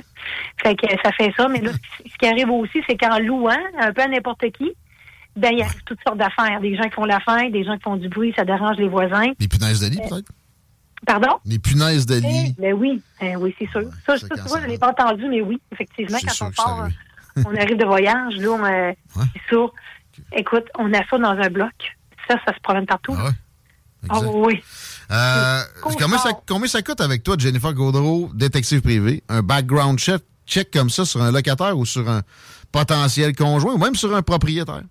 Fait 0.63 0.75
que 0.75 0.87
ça 1.03 1.11
fait 1.11 1.33
ça. 1.35 1.49
Mais 1.49 1.59
là, 1.59 1.71
ce 1.73 2.17
qui 2.17 2.25
arrive 2.25 2.49
aussi, 2.51 2.81
c'est 2.87 2.95
qu'en 2.95 3.19
louant 3.19 3.51
un 3.77 3.91
peu 3.91 4.01
à 4.01 4.07
n'importe 4.07 4.49
qui, 4.51 4.73
ben, 5.39 5.49
il 5.53 5.59
y 5.59 5.63
a 5.63 5.67
toutes 5.85 5.99
sortes 6.05 6.17
d'affaires. 6.17 6.59
Des 6.61 6.75
gens 6.75 6.83
qui 6.83 6.91
font 6.91 7.05
la 7.05 7.19
faim, 7.19 7.49
des 7.49 7.63
gens 7.63 7.75
qui 7.77 7.83
font 7.83 7.95
du 7.95 8.09
bruit, 8.09 8.33
ça 8.35 8.45
dérange 8.45 8.77
les 8.77 8.87
voisins. 8.87 9.31
Les 9.39 9.47
punaises 9.47 9.79
de 9.79 9.87
lit, 9.87 9.99
euh, 10.03 10.09
peut-être? 10.09 10.31
Pardon? 11.05 11.39
Les 11.45 11.59
punaises 11.59 12.05
de 12.05 12.15
lit. 12.15 12.55
Eh, 12.57 12.61
ben 12.61 12.73
oui, 12.73 13.01
eh 13.21 13.35
oui, 13.35 13.55
c'est 13.57 13.69
sûr. 13.69 13.89
Ça, 14.05 14.17
ça 14.17 14.27
tu 14.27 14.41
vois, 14.47 14.59
je 14.59 14.65
ne 14.65 14.71
l'ai 14.71 14.77
pas 14.77 14.89
entendu, 14.89 15.25
mais 15.29 15.41
oui, 15.41 15.59
effectivement, 15.71 16.17
quand 16.21 16.47
on 16.47 16.51
part 16.51 16.89
on 17.45 17.55
arrive 17.55 17.77
de 17.77 17.85
voyage, 17.85 18.35
là, 18.35 18.49
on, 18.49 18.65
euh, 18.65 18.91
c'est 19.15 19.55
ça. 19.55 19.65
Écoute, 20.33 20.65
on 20.77 20.93
a 20.93 20.99
ça 21.09 21.17
dans 21.17 21.29
un 21.29 21.49
bloc. 21.49 21.71
Ça, 22.27 22.35
ça 22.45 22.53
se 22.53 22.59
promène 22.61 22.85
partout. 22.85 23.15
Ah 23.17 23.25
ouais? 23.25 23.31
Ah 24.09 24.17
Exact. 24.17 24.31
oui. 24.33 24.63
Euh, 25.11 25.61
combien, 25.81 26.17
ça, 26.17 26.29
combien 26.47 26.67
ça 26.67 26.81
coûte 26.81 27.01
avec 27.01 27.23
toi, 27.23 27.35
Jennifer 27.37 27.73
Gaudreau, 27.73 28.29
détective 28.33 28.81
privé, 28.81 29.23
un 29.29 29.41
background 29.41 29.99
check, 29.99 30.21
check 30.45 30.71
comme 30.71 30.89
ça 30.89 31.05
sur 31.05 31.21
un 31.21 31.31
locataire 31.31 31.77
ou 31.77 31.85
sur 31.85 32.09
un 32.09 32.21
potentiel 32.71 33.35
conjoint 33.35 33.73
ou 33.73 33.77
même 33.77 33.95
sur 33.95 34.13
un 34.15 34.21
propriétaire? 34.21 34.83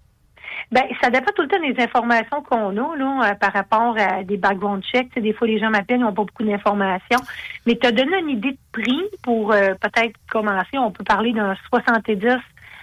Ben, 0.71 0.83
ça 1.01 1.09
dépend 1.09 1.33
tout 1.35 1.43
le 1.43 1.49
temps 1.49 1.61
des 1.61 1.83
informations 1.83 2.43
qu'on 2.43 2.71
a 2.77 2.97
là, 2.97 3.31
euh, 3.31 3.35
par 3.37 3.53
rapport 3.55 3.97
à 3.99 4.23
des 4.23 4.37
background 4.37 4.83
checks. 4.85 5.09
Tu 5.15 5.21
des 5.23 5.33
fois, 5.33 5.47
les 5.47 5.59
gens 5.59 5.71
m'appellent, 5.71 5.99
ils 6.01 6.03
n'ont 6.03 6.13
pas 6.13 6.25
beaucoup 6.25 6.45
d'informations. 6.45 7.21
Mais 7.67 7.79
tu 7.81 7.87
as 7.87 7.93
donné 7.93 8.19
une 8.19 8.29
idée 8.31 8.53
de 8.53 8.59
prix 8.73 9.03
pour 9.23 9.53
euh, 9.53 9.75
peut-être 9.81 10.15
commencer. 10.31 10.77
On 10.77 10.91
peut 10.91 11.05
parler 11.05 11.33
d'un 11.33 11.55
70 11.71 12.37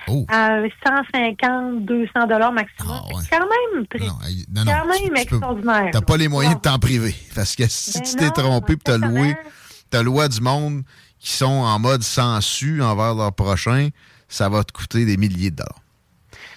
Oh. 0.07 0.23
à 0.29 0.59
150, 0.85 1.83
200 1.83 2.27
dollars 2.27 2.51
maximum. 2.51 2.91
Ah, 2.95 3.07
ouais. 3.07 3.21
C'est 3.23 3.37
quand 3.39 3.39
même 3.39 3.85
Non, 4.53 4.63
non, 4.63 4.65
non, 4.65 4.71
quand 4.71 4.81
tu- 4.97 5.03
même 5.05 5.13
tu 5.15 5.21
extraordinaire. 5.21 5.89
T'as 5.91 6.01
pas 6.01 6.17
les 6.17 6.27
moyens 6.27 6.55
de 6.57 6.59
t'en 6.61 6.77
priver. 6.77 7.15
Parce 7.35 7.55
que 7.55 7.63
si 7.67 7.99
Ben 7.99 8.05
tu 8.05 8.15
t'es 8.15 8.29
trompé 8.29 8.73
et 8.73 8.77
t'as 8.77 8.97
loué, 8.99 9.35
t'as 9.89 10.03
loué 10.03 10.27
du 10.29 10.41
monde 10.41 10.83
qui 11.17 11.31
sont 11.31 11.45
en 11.47 11.79
mode 11.79 12.03
sensu 12.03 12.83
envers 12.83 13.15
leur 13.15 13.33
prochain, 13.33 13.89
ça 14.27 14.47
va 14.47 14.63
te 14.63 14.71
coûter 14.73 15.05
des 15.05 15.17
milliers 15.17 15.49
de 15.49 15.55
dollars. 15.55 15.79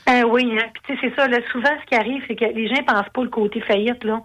Euh, 0.09 0.23
oui, 0.25 0.51
hein. 0.59 0.67
Puis, 0.73 0.83
tu 0.87 0.95
sais, 0.95 1.01
c'est 1.09 1.15
ça. 1.21 1.29
Là, 1.29 1.39
souvent, 1.53 1.71
ce 1.81 1.87
qui 1.87 1.95
arrive, 1.95 2.23
c'est 2.27 2.37
que 2.37 2.45
les 2.47 2.67
gens 2.69 2.83
pensent 2.87 3.09
pas 3.13 3.23
le 3.23 3.29
côté 3.29 3.61
faillite, 3.61 4.03
là. 4.05 4.21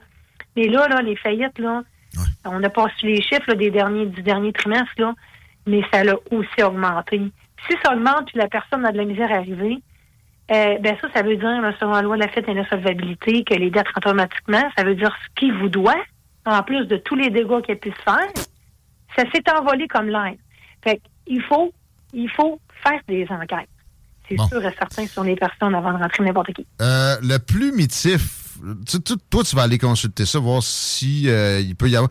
Mais 0.55 0.67
là, 0.67 0.87
là, 0.87 1.01
les 1.01 1.15
faillites, 1.15 1.59
là, 1.59 1.81
Ouais. 2.15 2.23
on 2.45 2.59
n'a 2.59 2.69
pas 2.69 2.85
su 2.97 3.07
les 3.07 3.21
chiffres 3.23 3.47
là, 3.47 3.55
des 3.55 3.71
derniers, 3.71 4.05
du 4.05 4.21
dernier 4.21 4.53
trimestre, 4.53 4.93
là, 4.99 5.13
mais 5.65 5.81
ça 5.91 6.03
l'a 6.03 6.13
aussi 6.29 6.61
augmenté. 6.63 7.19
Si 7.67 7.75
ça 7.83 7.93
augmente 7.93 8.27
puis 8.27 8.37
la 8.37 8.47
personne 8.47 8.85
a 8.85 8.91
de 8.91 8.97
la 8.97 9.05
misère 9.05 9.31
à 9.31 9.37
arriver, 9.37 9.79
euh, 10.51 10.77
ben 10.79 10.95
ça, 11.01 11.07
ça 11.11 11.23
veut 11.23 11.37
dire, 11.37 11.61
là, 11.61 11.73
selon 11.79 11.93
la 11.93 12.01
loi 12.03 12.15
de 12.17 12.21
la 12.21 12.27
fête 12.27 12.47
et 12.47 12.53
de 12.53 12.59
la 12.59 12.69
solvabilité, 12.69 13.43
que 13.43 13.55
les 13.55 13.71
dettes 13.71 13.87
rentrent 13.95 14.09
automatiquement. 14.09 14.61
Ça 14.77 14.83
veut 14.83 14.93
dire 14.93 15.15
ce 15.23 15.29
qu'il 15.39 15.53
vous 15.53 15.69
doit, 15.69 15.95
en 16.45 16.61
plus 16.61 16.85
de 16.85 16.97
tous 16.97 17.15
les 17.15 17.31
dégâts 17.31 17.61
qu'il 17.61 17.73
a 17.73 17.77
pu 17.77 17.89
se 17.89 18.01
faire. 18.03 18.29
Ça 19.15 19.23
s'est 19.33 19.43
envolé 19.51 19.87
comme 19.87 20.07
l'air. 20.09 20.33
Fait 20.83 21.01
il 21.25 21.41
faut, 21.41 21.73
il 22.13 22.29
faut 22.29 22.59
faire 22.83 22.99
des 23.07 23.25
enquêtes. 23.31 23.69
C'est 24.29 24.35
Bon. 24.35 24.47
sûr 24.47 24.63
et 24.65 24.73
certain 24.77 25.05
sur 25.07 25.23
les 25.23 25.35
personnes 25.35 25.75
avant 25.75 25.93
de 25.93 25.97
rentrer 25.97 26.23
n'importe 26.23 26.53
qui. 26.53 26.65
Euh, 26.81 27.15
le 27.21 27.37
plumitif, 27.39 28.39
tu, 28.87 29.01
tu- 29.01 29.13
toi, 29.29 29.43
tu 29.43 29.55
vas 29.55 29.63
aller 29.63 29.77
consulter 29.77 30.25
ça, 30.25 30.39
voir 30.39 30.63
si 30.63 31.25
euh, 31.27 31.59
il 31.59 31.75
peut 31.75 31.89
y 31.89 31.95
avoir. 31.95 32.09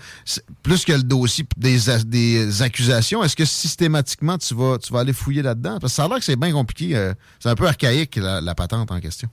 Plus 0.62 0.84
que 0.84 0.92
le 0.92 1.02
dossier 1.02 1.44
des, 1.56 1.78
des 2.04 2.62
accusations, 2.62 3.22
est-ce 3.24 3.34
que 3.36 3.44
systématiquement 3.46 4.36
tu 4.38 4.54
vas, 4.54 4.76
tu 4.78 4.92
vas 4.92 5.00
aller 5.00 5.12
fouiller 5.14 5.42
là-dedans? 5.42 5.78
Parce 5.80 5.92
que 5.94 5.96
ça 5.96 6.04
a 6.04 6.08
l'air 6.08 6.18
que 6.18 6.24
c'est 6.24 6.36
bien 6.36 6.52
compliqué. 6.52 6.94
euh, 6.96 7.14
c'est 7.40 7.48
un 7.48 7.54
peu 7.54 7.66
archaïque, 7.66 8.16
la, 8.16 8.40
la 8.40 8.54
patente 8.54 8.90
en 8.90 9.00
question. 9.00 9.28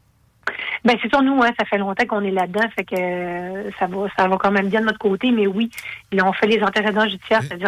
Ben 0.86 0.96
c'est 1.02 1.10
sûr, 1.10 1.22
nous, 1.22 1.42
hein, 1.44 1.50
ça 1.60 1.66
fait 1.66 1.78
longtemps 1.78 2.06
qu'on 2.06 2.24
est 2.24 2.32
là-dedans, 2.32 2.64
fait 2.74 2.86
que 2.86 2.96
euh, 2.96 3.70
ça 3.78 3.88
va, 3.88 4.08
ça 4.18 4.28
va 4.30 4.38
quand 4.38 4.52
même 4.52 4.70
bien 4.70 4.80
de 4.80 4.86
notre 4.86 4.98
côté, 5.00 5.30
mais 5.32 5.46
oui, 5.46 5.70
là, 6.14 6.26
on 6.26 6.32
fait 6.32 6.48
les 6.48 6.64
antécédents 6.64 7.04
judiciaires, 7.08 7.42
c'est-à-dire 7.44 7.68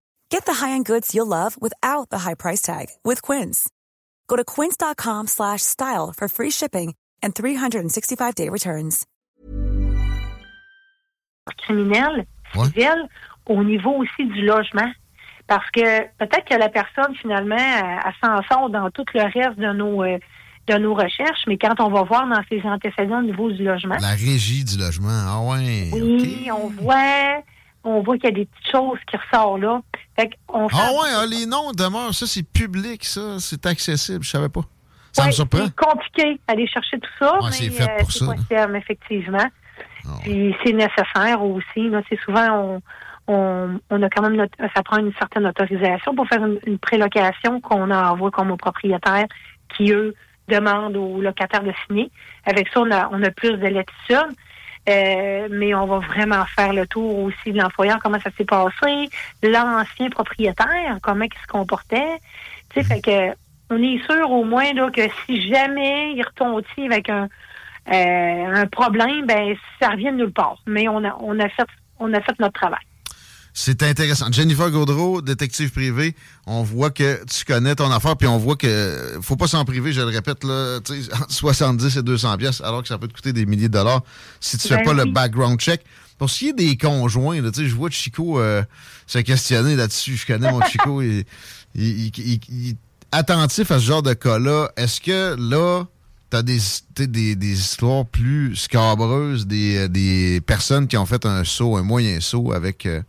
Get 0.31 0.45
the 0.45 0.53
high-end 0.53 0.85
goods 0.85 1.13
you'll 1.13 1.27
love 1.27 1.61
without 1.61 2.09
the 2.09 2.19
high 2.19 2.35
price 2.35 2.61
tag 2.61 2.87
with 3.03 3.21
Quince. 3.21 3.69
Go 4.27 4.35
to 4.37 4.43
quince.com 4.45 5.27
slash 5.27 5.61
style 5.61 6.13
for 6.15 6.27
free 6.29 6.49
shipping 6.51 6.95
and 7.21 7.35
365-day 7.35 8.49
returns. 8.49 9.05
criminel, 11.67 12.25
Ouais. 12.55 12.65
civil, 12.67 13.07
au 13.47 13.63
niveau 13.63 13.91
aussi 13.91 14.25
du 14.25 14.41
logement. 14.45 14.89
Parce 15.47 15.69
que 15.71 16.01
peut-être 16.17 16.45
que 16.49 16.55
la 16.55 16.69
personne, 16.69 17.13
finalement, 17.15 17.57
elle, 17.57 17.99
elle 18.05 18.13
s'en 18.23 18.41
sort 18.49 18.69
dans 18.69 18.89
tout 18.91 19.03
le 19.13 19.21
reste 19.23 19.59
de 19.59 19.73
nos, 19.73 20.01
euh, 20.03 20.17
de 20.67 20.77
nos 20.77 20.93
recherches, 20.93 21.43
mais 21.47 21.57
quand 21.57 21.79
on 21.81 21.89
va 21.89 22.03
voir 22.03 22.27
dans 22.27 22.41
ses 22.47 22.61
antécédents 22.63 23.19
au 23.19 23.23
niveau 23.23 23.51
du 23.51 23.63
logement, 23.63 23.97
La 23.99 24.11
régie 24.11 24.63
du 24.63 24.77
logement. 24.77 25.09
Ah 25.11 25.41
ouais. 25.41 25.89
oui, 25.93 26.49
on 26.53 26.67
voit, 26.67 27.41
on 27.83 28.01
voit 28.01 28.15
qu'il 28.17 28.25
y 28.25 28.33
a 28.33 28.35
des 28.35 28.45
petites 28.45 28.71
choses 28.71 28.99
qui 29.09 29.17
ressortent 29.17 29.61
là. 29.61 29.81
Fait 30.15 30.29
qu'on 30.47 30.69
fait 30.69 30.75
Ah 30.79 30.91
ouais, 30.91 31.09
ah, 31.15 31.25
les 31.25 31.45
noms 31.45 31.71
demeurent. 31.71 32.13
Ça, 32.13 32.27
c'est 32.27 32.43
public, 32.43 33.03
ça. 33.05 33.39
C'est 33.39 33.65
accessible. 33.65 34.23
Je 34.23 34.29
savais 34.29 34.49
pas. 34.49 34.61
Ça 35.13 35.25
me 35.25 35.31
surprend. 35.31 35.65
C'est 35.65 35.75
compliqué 35.75 36.39
d'aller 36.47 36.67
chercher 36.67 36.99
tout 36.99 37.09
ça, 37.19 37.33
Ouais, 37.35 37.39
mais 37.45 37.51
c'est 37.51 37.69
fait 37.69 37.97
pour 37.99 38.11
ça, 38.11 38.25
possible, 38.27 38.75
effectivement. 38.77 39.45
Ah. 40.05 40.09
Puis 40.21 40.55
c'est 40.63 40.73
nécessaire 40.73 41.41
aussi. 41.43 41.89
Là, 41.89 42.01
C'est 42.09 42.19
souvent, 42.21 42.79
on, 43.27 43.33
on, 43.33 43.79
on 43.89 44.01
a 44.03 44.09
quand 44.09 44.21
même, 44.21 44.35
notre- 44.37 44.57
ça 44.73 44.83
prend 44.83 44.97
une 44.97 45.11
certaine 45.19 45.45
autorisation 45.47 46.15
pour 46.15 46.27
faire 46.27 46.45
une, 46.45 46.59
une 46.65 46.77
prélocation 46.79 47.59
qu'on 47.61 47.91
envoie 47.91 48.31
comme 48.31 48.51
aux 48.51 48.57
propriétaires 48.57 49.27
qui, 49.75 49.91
eux, 49.91 50.13
demandent 50.47 50.95
aux 50.97 51.19
locataires 51.21 51.63
de 51.63 51.73
signer. 51.87 52.09
Avec 52.45 52.67
ça, 52.73 52.79
on 52.81 52.91
a, 52.91 53.09
on 53.11 53.21
a 53.23 53.31
plus 53.31 53.51
de 53.57 53.67
latitude. 53.67 54.35
Euh, 54.89 55.47
mais 55.51 55.75
on 55.75 55.85
va 55.85 55.99
vraiment 55.99 56.43
faire 56.55 56.73
le 56.73 56.87
tour 56.87 57.19
aussi 57.19 57.51
de 57.51 57.57
l'employeur, 57.59 57.99
comment 58.01 58.19
ça 58.19 58.31
s'est 58.35 58.45
passé, 58.45 59.09
l'ancien 59.43 60.09
propriétaire, 60.09 60.97
comment 61.03 61.25
il 61.25 61.41
se 61.41 61.47
comportait. 61.47 62.17
Tu 62.69 62.81
sais, 62.81 62.87
fait 62.87 63.01
que 63.01 63.35
on 63.69 63.81
est 63.81 64.03
sûr 64.05 64.29
au 64.31 64.43
moins 64.43 64.73
là, 64.73 64.89
que 64.89 65.01
si 65.25 65.49
jamais 65.49 66.13
il 66.13 66.23
retombe 66.23 66.61
avec 66.77 67.09
un, 67.09 67.29
euh, 67.93 68.53
un 68.53 68.65
problème, 68.67 69.25
ben 69.25 69.55
ça 69.79 69.89
revient 69.89 70.11
de 70.11 70.17
nulle 70.17 70.33
part. 70.33 70.57
Mais 70.65 70.87
on 70.87 71.03
a, 71.03 71.15
on 71.21 71.39
a 71.39 71.47
fait 71.47 71.67
on 71.99 72.11
a 72.13 72.21
fait 72.21 72.37
notre 72.39 72.53
travail. 72.53 72.79
C'est 73.53 73.83
intéressant. 73.83 74.31
Jennifer 74.31 74.71
Gaudreau, 74.71 75.21
détective 75.21 75.71
privé, 75.71 76.15
on 76.47 76.63
voit 76.63 76.89
que 76.89 77.21
tu 77.25 77.43
connais 77.43 77.75
ton 77.75 77.91
affaire, 77.91 78.15
puis 78.15 78.27
on 78.27 78.37
voit 78.37 78.55
que 78.55 79.17
faut 79.21 79.35
pas 79.35 79.47
s'en 79.47 79.65
priver, 79.65 79.91
je 79.91 79.99
le 79.99 80.07
répète, 80.07 80.43
là, 80.45 80.79
tu 80.79 81.03
sais, 81.03 81.13
entre 81.13 81.29
70 81.31 81.97
et 81.97 82.01
200 82.03 82.37
pièces, 82.37 82.61
alors 82.61 82.81
que 82.81 82.87
ça 82.87 82.97
peut 82.97 83.07
te 83.09 83.13
coûter 83.13 83.33
des 83.33 83.45
milliers 83.45 83.67
de 83.67 83.73
dollars 83.73 84.03
si 84.39 84.57
tu 84.57 84.67
fais 84.69 84.77
Ben 84.77 84.85
pas 84.85 84.93
le 84.93 85.05
background 85.11 85.59
check. 85.59 85.81
Pour 86.17 86.29
ce 86.29 86.39
qui 86.39 86.49
est 86.49 86.53
des 86.53 86.77
conjoints, 86.77 87.41
tu 87.41 87.53
sais, 87.53 87.67
je 87.67 87.75
vois 87.75 87.89
Chico 87.89 88.39
euh, 88.39 88.63
se 89.07 89.19
questionner 89.19 89.75
là-dessus. 89.75 90.15
Je 90.15 90.25
connais 90.25 90.49
mon 90.51 90.61
Chico, 90.61 91.01
il, 91.01 91.25
il- 91.75 92.05
il- 92.07 92.11
il- 92.17 92.39
il 92.49 92.69
est 92.69 92.75
attentif 93.11 93.69
à 93.71 93.79
ce 93.79 93.85
genre 93.85 94.03
de 94.03 94.13
cas-là. 94.13 94.71
Est-ce 94.77 95.01
que 95.01 95.35
là, 95.37 95.85
t'as 96.29 96.43
des, 96.43 96.59
des, 96.95 97.35
des 97.35 97.51
histoires 97.59 98.05
plus 98.05 98.55
scabreuses, 98.55 99.45
des, 99.47 99.77
euh, 99.77 99.87
des 99.89 100.39
personnes 100.45 100.87
qui 100.87 100.95
ont 100.95 101.05
fait 101.05 101.25
un 101.25 101.43
saut, 101.43 101.75
un 101.75 101.81
moyen 101.83 102.19
saut 102.21 102.53
avec 102.53 102.85
euh, 102.85 103.01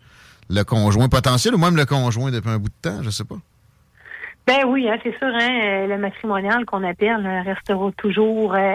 le 0.50 0.62
conjoint 0.64 1.08
potentiel 1.08 1.54
ou 1.54 1.58
même 1.58 1.76
le 1.76 1.86
conjoint 1.86 2.30
depuis 2.30 2.50
un 2.50 2.58
bout 2.58 2.68
de 2.68 2.90
temps, 2.90 3.02
je 3.02 3.10
sais 3.10 3.24
pas. 3.24 3.36
Ben 4.46 4.64
oui, 4.66 4.88
hein, 4.88 4.96
c'est 5.02 5.16
sûr, 5.18 5.28
hein, 5.28 5.60
euh, 5.62 5.86
le 5.86 5.98
matrimonial 5.98 6.64
qu'on 6.64 6.82
appelle 6.82 7.24
euh, 7.24 7.42
restera 7.42 7.92
toujours 7.96 8.54
euh, 8.54 8.74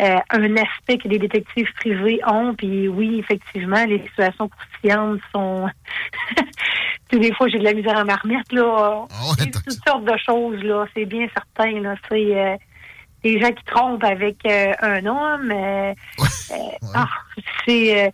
euh, 0.00 0.16
un 0.30 0.56
aspect 0.56 0.96
que 0.96 1.06
les 1.08 1.18
détectives 1.18 1.70
privés 1.74 2.18
ont. 2.26 2.54
Puis 2.54 2.88
oui, 2.88 3.18
effectivement, 3.18 3.84
les 3.84 4.02
situations 4.04 4.48
croustillantes 4.48 5.20
sont. 5.34 5.68
Tous 7.10 7.18
les 7.18 7.32
fois, 7.34 7.46
j'ai 7.48 7.58
de 7.58 7.64
la 7.64 7.74
misère 7.74 7.98
à 7.98 8.04
m'en 8.04 8.16
remettre, 8.16 8.54
là. 8.54 9.02
Ouais, 9.02 9.34
C'est 9.38 9.50
toutes 9.50 9.86
sortes 9.86 10.04
de 10.04 10.16
choses, 10.16 10.62
là. 10.62 10.86
C'est 10.94 11.04
bien 11.04 11.26
certain, 11.34 11.78
là. 11.80 11.94
C'est 12.10 12.34
euh, 12.34 12.56
des 13.22 13.38
gens 13.38 13.50
qui 13.50 13.64
trompent 13.64 14.04
avec 14.04 14.38
un 14.46 15.04
homme. 15.04 15.52
ah, 16.94 17.08
c'est. 17.66 18.10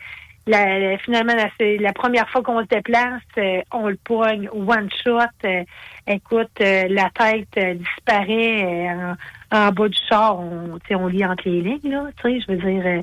La- 0.48 0.78
la- 0.78 0.98
finalement, 0.98 1.34
la, 1.34 1.92
première 1.92 2.28
fois 2.30 2.42
qu'on 2.42 2.60
se 2.62 2.66
déplace, 2.68 3.22
euh, 3.36 3.60
on 3.72 3.88
le 3.88 3.96
poigne 3.96 4.48
one 4.52 4.88
shot. 5.04 5.20
euh, 5.44 5.62
écoute, 6.06 6.50
euh, 6.60 6.86
la 6.88 7.10
tête 7.10 7.78
disparaît 7.78 8.88
en, 8.90 9.14
en 9.56 9.72
bas 9.72 9.88
du 9.88 9.98
char. 10.08 10.40
On, 10.40 10.78
on 10.90 11.06
lit 11.06 11.24
entre 11.24 11.48
les 11.48 11.60
lignes, 11.60 11.90
là. 11.90 12.06
Tu 12.22 12.40
sais, 12.40 12.40
je 12.40 12.52
veux 12.52 12.58
dire. 12.58 13.02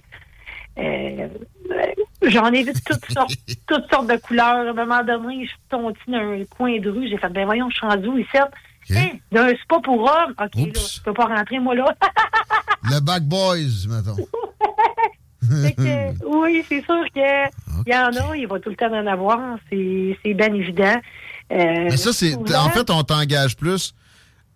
J'en 2.21 2.51
ai 2.51 2.63
vu 2.63 2.73
toutes 2.85 3.11
sortes, 3.11 3.35
toutes 3.67 3.89
sortes 3.91 4.07
de 4.07 4.17
couleurs. 4.17 4.45
À 4.47 4.69
un 4.69 4.73
moment 4.73 5.03
donné, 5.03 5.45
je 5.45 5.49
suis 5.49 5.59
tombée 5.69 5.95
dans 6.07 6.17
un 6.17 6.43
coin 6.45 6.79
de 6.79 6.89
rue. 6.89 7.07
J'ai 7.07 7.17
fait, 7.17 7.29
ben 7.29 7.45
voyons, 7.45 7.69
je 7.69 7.75
suis 7.77 7.87
rendu 7.87 8.21
ici? 8.21 8.37
Hein, 8.91 9.17
d'un 9.31 9.49
spa 9.55 9.79
pour 9.83 10.01
hommes. 10.01 10.33
OK, 10.39 10.55
là, 10.55 10.71
je 10.95 11.01
peux 11.01 11.13
pas 11.13 11.25
rentrer, 11.25 11.59
moi, 11.59 11.73
là. 11.75 11.85
Le 12.83 12.99
Back 12.99 13.23
Boys, 13.23 13.87
mettons. 13.89 14.15
Que, 15.77 16.25
oui, 16.43 16.63
c'est 16.67 16.83
sûr 16.85 17.03
qu'il 17.13 17.23
il 17.85 17.93
y 17.93 17.95
en 17.95 18.07
a, 18.09 18.35
il 18.35 18.47
va 18.47 18.59
tout 18.59 18.69
le 18.69 18.75
temps 18.75 18.91
en 18.93 19.05
avoir. 19.07 19.39
C'est 19.69 20.33
bien 20.33 20.53
évident. 20.53 20.95
Euh, 21.51 21.55
Mais 21.89 21.97
ça, 21.97 22.11
c'est. 22.13 22.35
En 22.35 22.69
fait, 22.69 22.89
on 22.89 23.03
t'engage 23.03 23.55
plus 23.55 23.93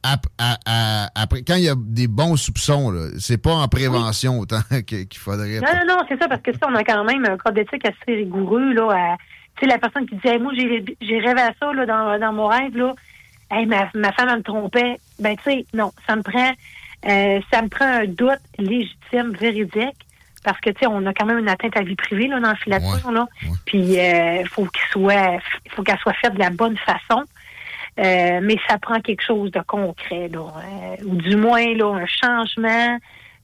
ap- 0.04 0.26
à- 0.38 0.58
à- 0.66 1.10
après, 1.16 1.44
quand 1.44 1.56
il 1.56 1.64
y 1.66 1.70
a 1.70 1.76
des 1.78 2.08
bons 2.08 2.36
soupçons. 2.38 2.94
C'est 3.20 3.38
pas 3.42 3.54
en 3.54 3.68
prévention 3.68 4.40
autant 4.40 4.62
qu'il 4.88 5.08
faudrait. 5.18 5.60
Non, 5.60 5.68
non, 5.86 5.96
non, 5.98 6.04
c'est 6.08 6.20
ça, 6.20 6.28
parce 6.28 6.42
que 6.42 6.52
ça, 6.54 6.68
on 6.70 6.76
a 6.76 6.84
quand 6.84 7.04
même 7.04 7.26
un 7.26 7.38
code 7.38 7.56
d'éthique 7.56 7.86
assez 7.86 8.16
rigoureux, 8.16 8.74
là. 8.74 8.90
à- 8.92 9.18
Tu 9.58 9.66
sais, 9.66 9.72
la 9.72 9.78
personne 9.78 10.06
qui 10.08 10.16
dit, 10.16 10.28
Hey, 10.28 10.40
moi, 10.40 10.54
j'ai 10.58 10.84
j'ai 11.02 11.20
rêvé 11.20 11.42
à 11.42 11.52
ça, 11.60 11.72
là, 11.74 11.86
dans, 11.86 12.20
dans 12.20 12.34
mon 12.34 12.48
rêve, 12.48 12.76
là. 12.76 12.94
Hey, 13.52 13.66
ma, 13.66 13.90
ma 13.96 14.12
femme, 14.14 14.30
elle 14.32 14.38
me 14.38 14.44
trompait. 14.44 14.98
Ben, 15.20 15.36
tu 15.38 15.44
sais, 15.52 15.66
non, 15.74 15.92
ça 16.08 16.16
me 16.16 16.22
prend, 16.22 16.52
euh, 17.08 17.40
ça 17.52 17.62
me 17.62 17.68
prend 17.68 17.86
un 17.86 18.06
doute 18.06 18.40
légitime, 18.58 19.34
véridique, 19.40 19.98
parce 20.44 20.60
que, 20.62 20.70
tu 20.70 20.80
sais, 20.80 20.88
on 20.88 21.06
a 21.06 21.14
quand 21.14 21.26
même 21.26 21.40
une 21.40 21.50
atteinte 21.50 21.76
à 21.76 21.80
la 21.80 21.86
vie 21.86 21.96
privée, 21.96 22.28
là, 22.28 22.40
dans 22.40 22.50
le 22.52 22.56
filature, 22.56 23.12
là. 23.12 23.28
Puis, 23.66 24.00
euh, 24.00 24.44
faut 24.46 24.66
qu'il 24.66 24.88
soit, 24.92 25.40
faut 25.70 25.84
qu'elle 25.84 26.00
soit 26.00 26.14
faite 26.14 26.34
de 26.34 26.40
la 26.40 26.50
bonne 26.50 26.78
façon. 26.78 27.24
Euh, 28.00 28.40
mais 28.42 28.56
ça 28.68 28.78
prend 28.78 29.02
quelque 29.02 29.24
chose 29.24 29.52
de 29.52 29.60
concret, 29.60 30.30
là, 30.30 30.40
euh, 30.40 30.96
ou 31.06 31.16
du 31.16 31.36
moins 31.36 31.74
là, 31.74 31.94
un 31.96 32.06
changement, 32.06 32.98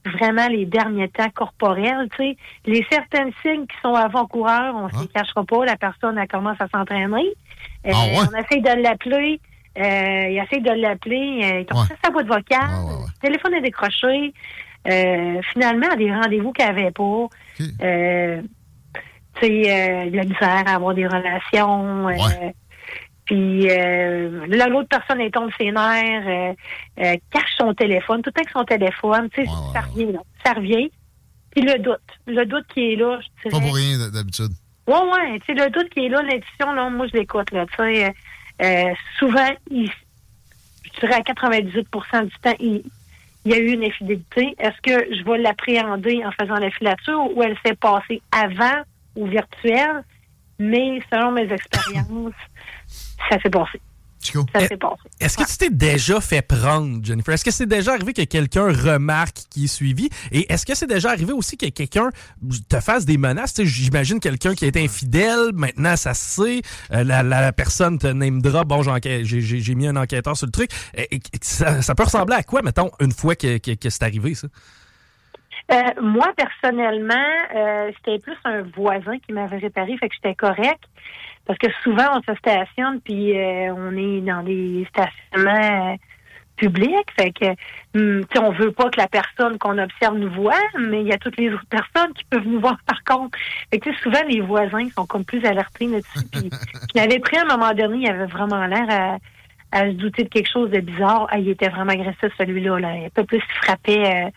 vraiment 0.06 0.46
les 0.48 0.64
derniers 0.64 1.08
temps 1.08 1.28
corporels. 1.34 2.08
Tu 2.16 2.16
sais, 2.16 2.36
les 2.64 2.86
certains 2.90 3.28
signes 3.42 3.66
qui 3.66 3.76
sont 3.82 3.94
avant-coureurs, 3.94 4.74
on 4.74 4.86
ne 4.86 4.92
se 4.92 5.02
les 5.02 5.08
cachera 5.08 5.44
pas, 5.44 5.64
la 5.66 5.76
personne 5.76 6.16
elle 6.16 6.28
commence 6.28 6.58
à 6.60 6.68
s'entraîner. 6.68 7.34
Euh, 7.86 7.90
Ah 7.92 8.06
ouais? 8.06 8.28
On 8.32 8.38
essaie 8.38 8.60
de 8.60 8.82
l'appeler, 8.82 9.40
euh, 9.78 10.28
il 10.30 10.38
essaie 10.38 10.60
de 10.60 10.70
l'appeler, 10.80 11.40
euh, 11.44 11.60
il 11.60 11.66
tombe 11.66 11.84
sur 11.84 11.96
sa 12.02 12.10
boîte 12.10 12.26
vocale, 12.26 12.70
le 12.70 13.20
téléphone 13.20 13.52
est 13.54 13.62
décroché. 13.62 14.32
Euh, 14.88 15.40
finalement, 15.52 15.88
à 15.90 15.96
des 15.96 16.12
rendez-vous 16.12 16.52
qu'elle 16.52 16.74
n'avait 16.74 16.90
pas. 16.90 17.26
Euh, 17.82 18.42
tu 19.34 19.46
sais, 19.46 19.46
euh, 19.46 20.04
il 20.04 20.18
a 20.18 20.24
misère 20.24 20.62
à 20.66 20.74
avoir 20.76 20.94
des 20.94 21.06
relations. 21.06 22.08
euh, 22.08 22.14
puis 23.24 23.68
euh, 23.70 24.46
là, 24.46 24.68
l'autre 24.68 24.88
personne 24.88 25.20
est 25.20 25.32
tombée 25.32 25.52
ses 25.58 25.72
nerfs, 25.72 26.26
euh, 26.28 27.02
euh, 27.02 27.16
cache 27.32 27.56
son 27.58 27.74
téléphone, 27.74 28.22
tout 28.22 28.30
le 28.34 28.40
temps 28.40 28.44
que 28.46 28.52
son 28.52 28.64
téléphone, 28.64 29.28
tu 29.30 29.44
sais, 29.44 29.50
ça 29.72 29.80
revient, 29.80 30.12
là, 30.12 30.20
ça 30.44 30.52
revient. 30.52 30.90
Puis 31.50 31.62
le 31.64 31.78
doute, 31.80 32.00
le 32.26 32.44
doute 32.44 32.66
qui 32.72 32.92
est 32.92 32.96
là, 32.96 33.18
je 33.20 33.50
Pas 33.50 33.58
dirais. 33.58 33.66
pour 33.68 33.74
rien 33.76 33.98
d'habitude. 34.10 34.52
Ouais, 34.86 34.94
ouais, 34.94 35.40
tu 35.40 35.46
sais, 35.46 35.64
le 35.64 35.70
doute 35.70 35.88
qui 35.90 36.06
est 36.06 36.08
là, 36.08 36.22
l'intuition, 36.22 36.72
là, 36.72 36.88
moi, 36.88 37.08
je 37.08 37.16
l'écoute, 37.18 37.50
là, 37.50 37.66
tu 37.66 37.74
sais. 37.76 38.94
souvent, 39.18 39.48
il, 39.72 39.90
je 40.84 41.00
dirais 41.00 41.14
à 41.14 41.20
98% 41.20 42.24
du 42.26 42.30
temps, 42.40 42.54
il, 42.60 42.84
il 43.46 43.52
y 43.52 43.54
a 43.54 43.58
eu 43.58 43.70
une 43.74 43.84
infidélité. 43.84 44.56
Est-ce 44.58 44.80
que 44.82 45.14
je 45.14 45.22
vais 45.24 45.38
l'appréhender 45.38 46.20
en 46.24 46.32
faisant 46.32 46.56
la 46.56 46.68
filature 46.68 47.30
ou 47.32 47.42
elle 47.44 47.56
s'est 47.64 47.76
passée 47.76 48.20
avant 48.32 48.82
ou 49.14 49.26
virtuelle? 49.26 50.02
Mais 50.58 51.00
selon 51.12 51.30
mes 51.30 51.52
expériences, 51.52 52.34
ça 53.30 53.40
s'est 53.40 53.50
passé. 53.50 53.80
Ça 54.54 54.60
s'est 54.66 54.76
passé. 54.76 54.96
Est-ce 55.20 55.36
que 55.36 55.44
tu 55.44 55.56
t'es 55.56 55.70
déjà 55.70 56.20
fait 56.20 56.42
prendre, 56.42 57.04
Jennifer? 57.04 57.34
Est-ce 57.34 57.44
que 57.44 57.50
c'est 57.50 57.66
déjà 57.66 57.92
arrivé 57.92 58.12
que 58.12 58.22
quelqu'un 58.24 58.66
remarque 58.66 59.36
qui 59.50 59.64
est 59.64 59.68
suivi? 59.68 60.08
Et 60.32 60.52
est-ce 60.52 60.66
que 60.66 60.74
c'est 60.74 60.86
déjà 60.86 61.10
arrivé 61.10 61.32
aussi 61.32 61.56
que 61.56 61.66
quelqu'un 61.68 62.10
te 62.68 62.80
fasse 62.80 63.04
des 63.06 63.18
menaces? 63.18 63.54
J'imagine 63.62 64.20
quelqu'un 64.20 64.54
qui 64.54 64.64
est 64.66 64.76
infidèle, 64.76 65.50
maintenant 65.54 65.96
ça 65.96 66.14
se 66.14 66.42
sait, 66.42 66.62
euh, 66.92 67.04
la, 67.04 67.22
la 67.22 67.52
personne 67.52 67.98
te 67.98 68.06
name 68.06 68.42
drop, 68.42 68.66
bon, 68.66 68.82
j'ai 68.82 69.74
mis 69.74 69.86
un 69.86 69.96
enquêteur 69.96 70.36
sur 70.36 70.46
le 70.46 70.52
truc. 70.52 70.70
Et- 70.94 71.16
et 71.16 71.20
ça, 71.42 71.82
ça 71.82 71.94
peut 71.94 72.04
ressembler 72.04 72.36
à 72.36 72.42
quoi, 72.42 72.62
mettons, 72.62 72.90
une 73.00 73.12
fois 73.12 73.34
que, 73.36 73.58
que- 73.58 73.74
que 73.74 73.90
c'est 73.90 74.02
arrivé, 74.02 74.34
ça? 74.34 74.48
Euh, 75.72 75.82
moi, 76.00 76.32
personnellement, 76.36 77.14
euh, 77.56 77.90
c'était 77.96 78.20
plus 78.20 78.36
un 78.44 78.62
voisin 78.76 79.18
qui 79.26 79.32
m'avait 79.32 79.58
réparé, 79.58 79.96
fait 79.98 80.08
que 80.08 80.14
j'étais 80.14 80.34
correct. 80.36 80.80
Parce 81.46 81.58
que 81.58 81.68
souvent, 81.82 82.08
on 82.14 82.22
se 82.22 82.36
stationne, 82.38 83.00
puis 83.00 83.38
euh, 83.38 83.72
on 83.74 83.96
est 83.96 84.20
dans 84.20 84.42
des 84.42 84.86
stationnements 84.90 85.92
euh, 85.92 85.96
publics. 86.56 87.10
Fait 87.18 87.30
que, 87.30 87.46
hum, 87.94 88.24
tu 88.26 88.26
sais, 88.32 88.38
on 88.38 88.50
veut 88.50 88.72
pas 88.72 88.90
que 88.90 88.98
la 88.98 89.06
personne 89.08 89.56
qu'on 89.58 89.78
observe 89.78 90.16
nous 90.16 90.30
voit, 90.30 90.60
mais 90.78 91.02
il 91.02 91.08
y 91.08 91.12
a 91.12 91.18
toutes 91.18 91.36
les 91.36 91.52
autres 91.52 91.66
personnes 91.66 92.12
qui 92.14 92.24
peuvent 92.24 92.46
nous 92.46 92.60
voir 92.60 92.78
par 92.84 93.02
contre. 93.04 93.38
Fait 93.70 93.78
que, 93.78 93.92
souvent, 93.96 94.22
les 94.28 94.40
voisins 94.40 94.88
sont 94.96 95.06
comme 95.06 95.24
plus 95.24 95.44
alertés 95.44 95.86
là-dessus. 95.86 96.26
Puis, 96.32 96.50
je 96.94 97.00
l'avais 97.00 97.20
pris 97.20 97.36
à 97.36 97.42
un 97.42 97.56
moment 97.56 97.72
donné, 97.72 97.98
il 97.98 98.08
avait 98.08 98.26
vraiment 98.26 98.66
l'air 98.66 98.86
à, 98.90 99.18
à 99.70 99.86
se 99.86 99.92
douter 99.92 100.24
de 100.24 100.28
quelque 100.28 100.50
chose 100.50 100.70
de 100.70 100.80
bizarre. 100.80 101.28
Ah, 101.30 101.38
il 101.38 101.48
était 101.48 101.68
vraiment 101.68 101.92
agressif, 101.92 102.32
celui-là. 102.38 102.78
Là. 102.80 102.88
Un 102.88 103.08
peu 103.14 103.24
plus, 103.24 103.38
il 103.38 103.64
frappait... 103.64 104.26
euh, 104.26 104.30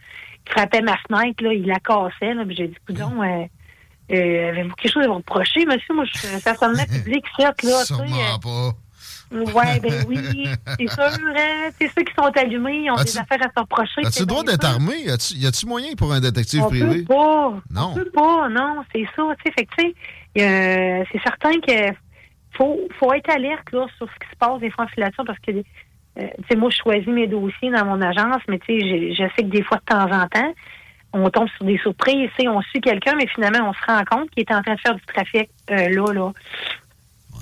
il 0.47 0.51
frappait 0.51 0.81
ma 0.81 0.97
fenêtre, 0.97 1.43
là, 1.43 1.53
il 1.53 1.65
la 1.67 1.79
cassait. 1.79 2.33
Là, 2.33 2.43
puis 2.45 2.55
j'ai 2.55 2.67
dit, 2.67 2.77
coudon, 2.87 3.21
euh, 4.11 4.15
euh, 4.15 4.49
avez-vous 4.49 4.75
quelque 4.75 4.91
chose 4.93 5.03
à 5.03 5.07
vous 5.07 5.15
reprocher, 5.15 5.65
monsieur? 5.65 5.93
Moi, 5.93 6.05
je 6.05 6.17
suis 6.17 6.27
un 6.27 6.39
stationnement 6.39 6.85
public, 6.85 7.25
certes, 7.37 7.63
là. 7.63 7.83
Sûrement 7.85 8.39
pas. 8.41 8.49
euh, 8.49 8.71
Ouais, 9.31 9.79
ben 9.79 10.05
oui, 10.07 10.49
c'est 10.79 10.87
sûr, 10.89 11.03
hein. 11.03 11.69
C'est 11.79 11.87
ceux 11.95 12.03
qui 12.03 12.13
sont 12.15 12.31
allumés, 12.35 12.81
ils 12.85 12.91
ont 12.91 12.95
des 12.95 13.15
affaires 13.17 13.37
à 13.41 13.49
se 13.55 13.59
reprocher. 13.59 14.01
As-tu 14.03 14.21
le 14.21 14.25
droit 14.25 14.43
d'être 14.43 14.65
armé? 14.65 14.93
Y 15.03 15.45
a-tu- 15.45 15.65
moyen 15.67 15.93
pour 15.95 16.11
un 16.13 16.19
détective 16.19 16.63
On 16.63 16.67
privé? 16.69 17.03
peut 17.03 17.13
pas. 17.13 17.53
Non. 17.69 17.91
On 17.91 17.93
peut 17.93 18.09
pas, 18.11 18.49
non, 18.49 18.83
c'est 18.93 19.05
ça, 19.15 19.23
tu 19.37 19.43
sais. 19.45 19.51
Fait 19.55 19.65
que, 19.65 19.75
tu 19.77 19.93
sais, 20.35 20.43
a- 20.43 21.05
c'est 21.11 21.21
certain 21.21 21.51
que 21.61 21.95
faut, 22.57 22.79
faut 22.97 23.13
être 23.13 23.29
alerte, 23.29 23.71
là, 23.71 23.85
sur 23.97 24.07
ce 24.07 24.13
qui 24.25 24.31
se 24.31 24.35
passe 24.37 24.59
des 24.59 24.71
fois 24.71 24.85
en 24.85 24.87
filature 24.87 25.23
parce 25.25 25.39
que, 25.39 25.51
euh, 25.51 25.61
tu 26.17 26.43
sais, 26.49 26.55
moi, 26.57 26.69
je 26.71 26.77
choisis 26.77 27.07
mes 27.07 27.27
dossiers 27.27 27.69
dans 27.69 27.85
mon 27.85 28.01
agence, 28.01 28.41
mais, 28.47 28.57
tu 28.59 28.79
sais, 28.79 28.79
je, 28.81 29.13
je 29.13 29.29
sais 29.35 29.43
que 29.43 29.49
des 29.55 29.61
fois, 29.63 29.77
de 29.77 29.83
temps 29.85 30.11
en 30.11 30.27
temps, 30.27 30.53
on 31.13 31.29
tombe 31.29 31.47
sur 31.57 31.65
des 31.65 31.77
surprises, 31.79 32.29
tu 32.37 32.43
sais, 32.43 32.47
on 32.47 32.61
suit 32.61 32.81
quelqu'un, 32.81 33.15
mais 33.15 33.27
finalement, 33.27 33.69
on 33.69 33.73
se 33.73 33.79
rend 33.87 34.03
compte 34.05 34.29
qu'il 34.31 34.41
est 34.41 34.51
en 34.53 34.61
train 34.61 34.75
de 34.75 34.79
faire 34.79 34.95
du 34.95 35.01
trafic, 35.05 35.49
euh, 35.71 35.89
là, 35.89 36.13
là. 36.13 36.31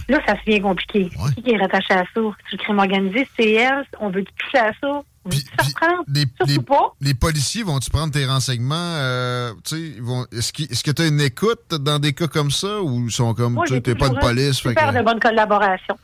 Là, 0.09 0.19
ça 0.25 0.35
devient 0.45 0.61
compliqué. 0.61 1.09
Qui 1.35 1.41
qui 1.43 1.51
est 1.51 1.57
rattaché 1.57 1.93
à 1.93 2.03
ça? 2.03 2.21
C'est 2.49 2.53
le 2.53 2.57
crime 2.59 2.79
organisé, 2.79 3.27
c'est 3.37 3.51
elle, 3.51 3.83
on 3.99 4.09
veut 4.09 4.23
toucher 4.23 4.57
à 4.59 4.71
ça? 4.79 5.01
On 5.25 5.29
veut 5.29 5.35
se 5.35 5.67
reprendre? 5.67 6.03
Les, 6.07 6.23
les- 6.45 6.59
pas. 6.59 6.93
les 7.01 7.13
policiers 7.13 7.63
vont-tu 7.63 7.89
prendre 7.89 8.13
tes 8.13 8.25
renseignements? 8.25 8.75
euh, 8.77 9.51
vont- 9.99 10.25
Est-ce 10.31 10.83
que 10.83 10.91
tu 10.91 11.01
as 11.01 11.07
une 11.07 11.19
écoute 11.19 11.67
dans 11.71 11.99
des 11.99 12.13
cas 12.13 12.27
comme 12.27 12.51
ça 12.51 12.81
ou 12.81 13.05
ils 13.07 13.11
sont 13.11 13.33
comme, 13.33 13.59
tu 13.65 13.81
t'es 13.81 13.95
pas 13.95 14.07
de 14.09 14.17
police? 14.17 14.53
Super 14.57 14.93
que- 14.93 14.97
de 14.97 15.03
bonne 15.03 15.19
collaboration. 15.19 15.97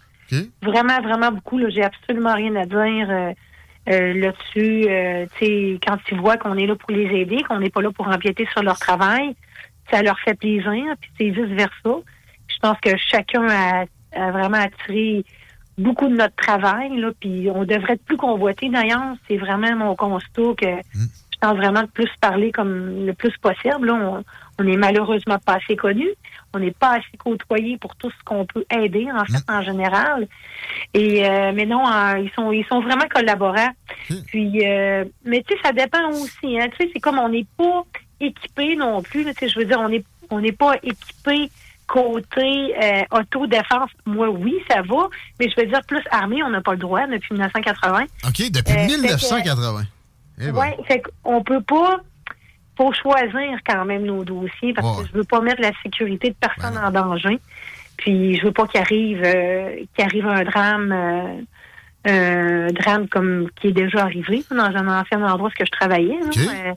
Vraiment, 0.64 1.00
vraiment 1.02 1.32
beaucoup. 1.32 1.58
Là, 1.60 1.70
j'ai 1.70 1.84
absolument 1.84 2.34
rien 2.34 2.56
à 2.56 2.66
dire 2.66 3.08
euh, 3.10 3.32
euh, 3.90 4.14
là-dessus. 4.14 4.86
Euh, 4.90 5.26
quand 5.86 5.98
ils 6.12 6.20
voient 6.20 6.38
qu'on 6.38 6.58
est 6.58 6.66
là 6.66 6.76
pour 6.76 6.92
les 6.92 7.06
aider, 7.20 7.44
qu'on 7.48 7.60
n'est 7.60 7.70
pas 7.70 7.82
là 7.82 7.92
pour 7.92 8.08
empiéter 8.08 8.48
sur 8.52 8.64
leur 8.64 8.80
travail, 8.80 9.36
ça 9.92 10.02
leur 10.02 10.20
fait 10.20 10.36
plaisir. 10.36 10.84
Puis 11.02 11.12
c'est 11.18 11.30
vice 11.30 11.56
versa. 11.56 12.00
Je 12.48 12.58
pense 12.62 12.78
que 12.82 12.92
chacun 12.98 13.48
a, 13.48 13.86
a 14.16 14.32
vraiment 14.32 14.58
attiré 14.60 15.26
beaucoup 15.78 16.08
de 16.08 16.16
notre 16.16 16.36
travail. 16.36 16.98
Là, 16.98 17.12
puis 17.20 17.50
on 17.54 17.66
devrait 17.66 17.94
être 17.94 18.06
plus 18.06 18.18
convoité. 18.18 18.70
D'ailleurs, 18.70 19.16
c'est 19.28 19.38
vraiment 19.38 19.76
mon 19.76 19.96
constat 19.96 20.54
que 20.58 20.68
je 20.94 21.33
tente 21.44 21.58
vraiment 21.58 21.82
de 21.82 21.88
plus 21.88 22.10
parler 22.22 22.52
comme 22.52 23.06
le 23.06 23.14
plus 23.14 23.36
possible. 23.38 23.86
Là, 23.88 23.94
on, 23.96 24.24
on 24.60 24.68
est 24.68 24.78
malheureusement 24.78 25.38
pas 25.46 25.56
assez 25.56 25.76
connus. 25.76 26.10
On 26.54 26.60
n'est 26.60 26.72
pas 26.72 26.92
assez 26.98 27.18
côtoyés 27.18 27.78
pour 27.78 27.96
tout 27.96 28.10
ce 28.12 28.24
qu'on 28.24 28.46
peut 28.46 28.64
aider, 28.72 29.08
en 29.12 29.26
fait, 29.26 29.44
en 29.50 29.62
général. 29.62 30.28
Et 30.94 31.28
euh, 31.28 31.52
mais 31.54 31.66
non, 31.66 31.84
euh, 31.86 32.20
ils 32.20 32.32
sont 32.36 32.52
ils 32.52 32.66
sont 32.68 32.80
vraiment 32.82 33.08
collaborants. 33.14 33.72
Puis 34.28 34.66
euh, 34.66 35.04
mais 35.26 35.44
tu 35.46 35.54
sais, 35.56 35.60
ça 35.64 35.72
dépend 35.74 36.08
aussi. 36.12 36.60
Hein, 36.60 36.68
tu 36.72 36.78
sais, 36.86 36.92
c'est 36.94 37.00
comme 37.00 37.20
on 37.20 37.30
n'est 37.30 37.48
pas 37.58 37.84
équipé 38.20 38.76
non 38.76 39.02
plus. 39.02 39.26
Tu 39.26 39.34
sais, 39.34 39.50
je 39.50 39.60
veux 39.60 39.66
dire, 39.66 39.80
on 39.82 39.90
est 39.92 40.06
on 40.30 40.40
n'est 40.40 40.52
pas 40.54 40.76
équipé 40.84 41.50
côté 41.88 42.74
euh, 42.82 43.02
autodéfense. 43.12 43.90
Moi, 44.06 44.30
oui, 44.30 44.56
ça 44.70 44.82
va, 44.82 45.08
mais 45.40 45.50
je 45.50 45.60
veux 45.62 45.68
dire 45.68 45.82
plus 45.88 46.02
armé, 46.12 46.42
on 46.44 46.50
n'a 46.50 46.62
pas 46.62 46.72
le 46.72 46.78
droit 46.78 47.06
depuis 47.08 47.34
1980. 47.34 48.04
OK, 48.28 48.52
depuis 48.52 48.74
Euh, 48.74 48.76
fait 48.76 48.88
que- 48.88 48.92
1980. 48.96 49.84
Eh 50.40 50.52
ben. 50.52 50.54
Ouais, 50.54 50.78
fait 50.88 51.02
qu'on 51.24 51.44
peut 51.44 51.62
pas. 51.62 51.98
Faut 52.76 52.92
choisir 52.92 53.60
quand 53.68 53.86
même 53.86 54.04
nos 54.04 54.24
dossiers 54.24 54.74
parce 54.74 54.98
Ouais. 54.98 55.04
que 55.04 55.10
je 55.12 55.18
veux 55.20 55.24
pas 55.24 55.42
mettre 55.42 55.62
la 55.62 55.72
sécurité 55.84 56.30
de 56.30 56.36
personne 56.40 56.76
en 56.78 56.90
danger. 56.90 57.40
Puis 57.98 58.36
je 58.38 58.46
veux 58.46 58.52
pas 58.52 58.66
qu'il 58.66 58.82
arrive 58.82 59.22
euh, 59.24 59.76
qu'il 59.96 60.04
arrive 60.06 60.26
un 60.26 60.44
drame 60.44 61.46
euh, 62.08 62.70
drame 62.70 63.08
comme 63.08 63.48
qui 63.62 63.68
est 63.68 63.72
déjà 63.74 64.02
arrivé 64.04 64.44
dans 64.50 64.58
un 64.64 64.88
ancien 65.02 65.22
endroit 65.24 65.50
où 65.50 65.64
je 65.66 65.70
travaillais. 65.72 66.18
OK. 66.26 66.38
Euh, 66.38 66.74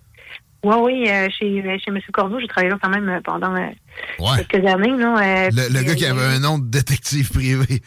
ouais, 0.69 0.77
oui, 0.83 1.05
euh, 1.09 1.29
chez, 1.31 1.63
chez 1.79 1.89
M. 1.91 1.99
Cordeau, 2.13 2.39
j'ai 2.41 2.47
travaillé 2.47 2.71
là 2.71 2.79
quand 2.81 2.91
même 2.91 3.21
pendant 3.25 3.55
euh, 3.55 3.67
Ouais. 4.19 4.45
quelques 4.49 4.67
années. 4.67 4.93
Euh, 4.93 5.51
Le, 5.51 5.83
gars 5.83 5.95
qui 5.95 6.05
avait 6.07 6.25
un 6.37 6.41
nom 6.41 6.59
de 6.59 6.67
détective 6.69 7.31
privé. 7.33 7.81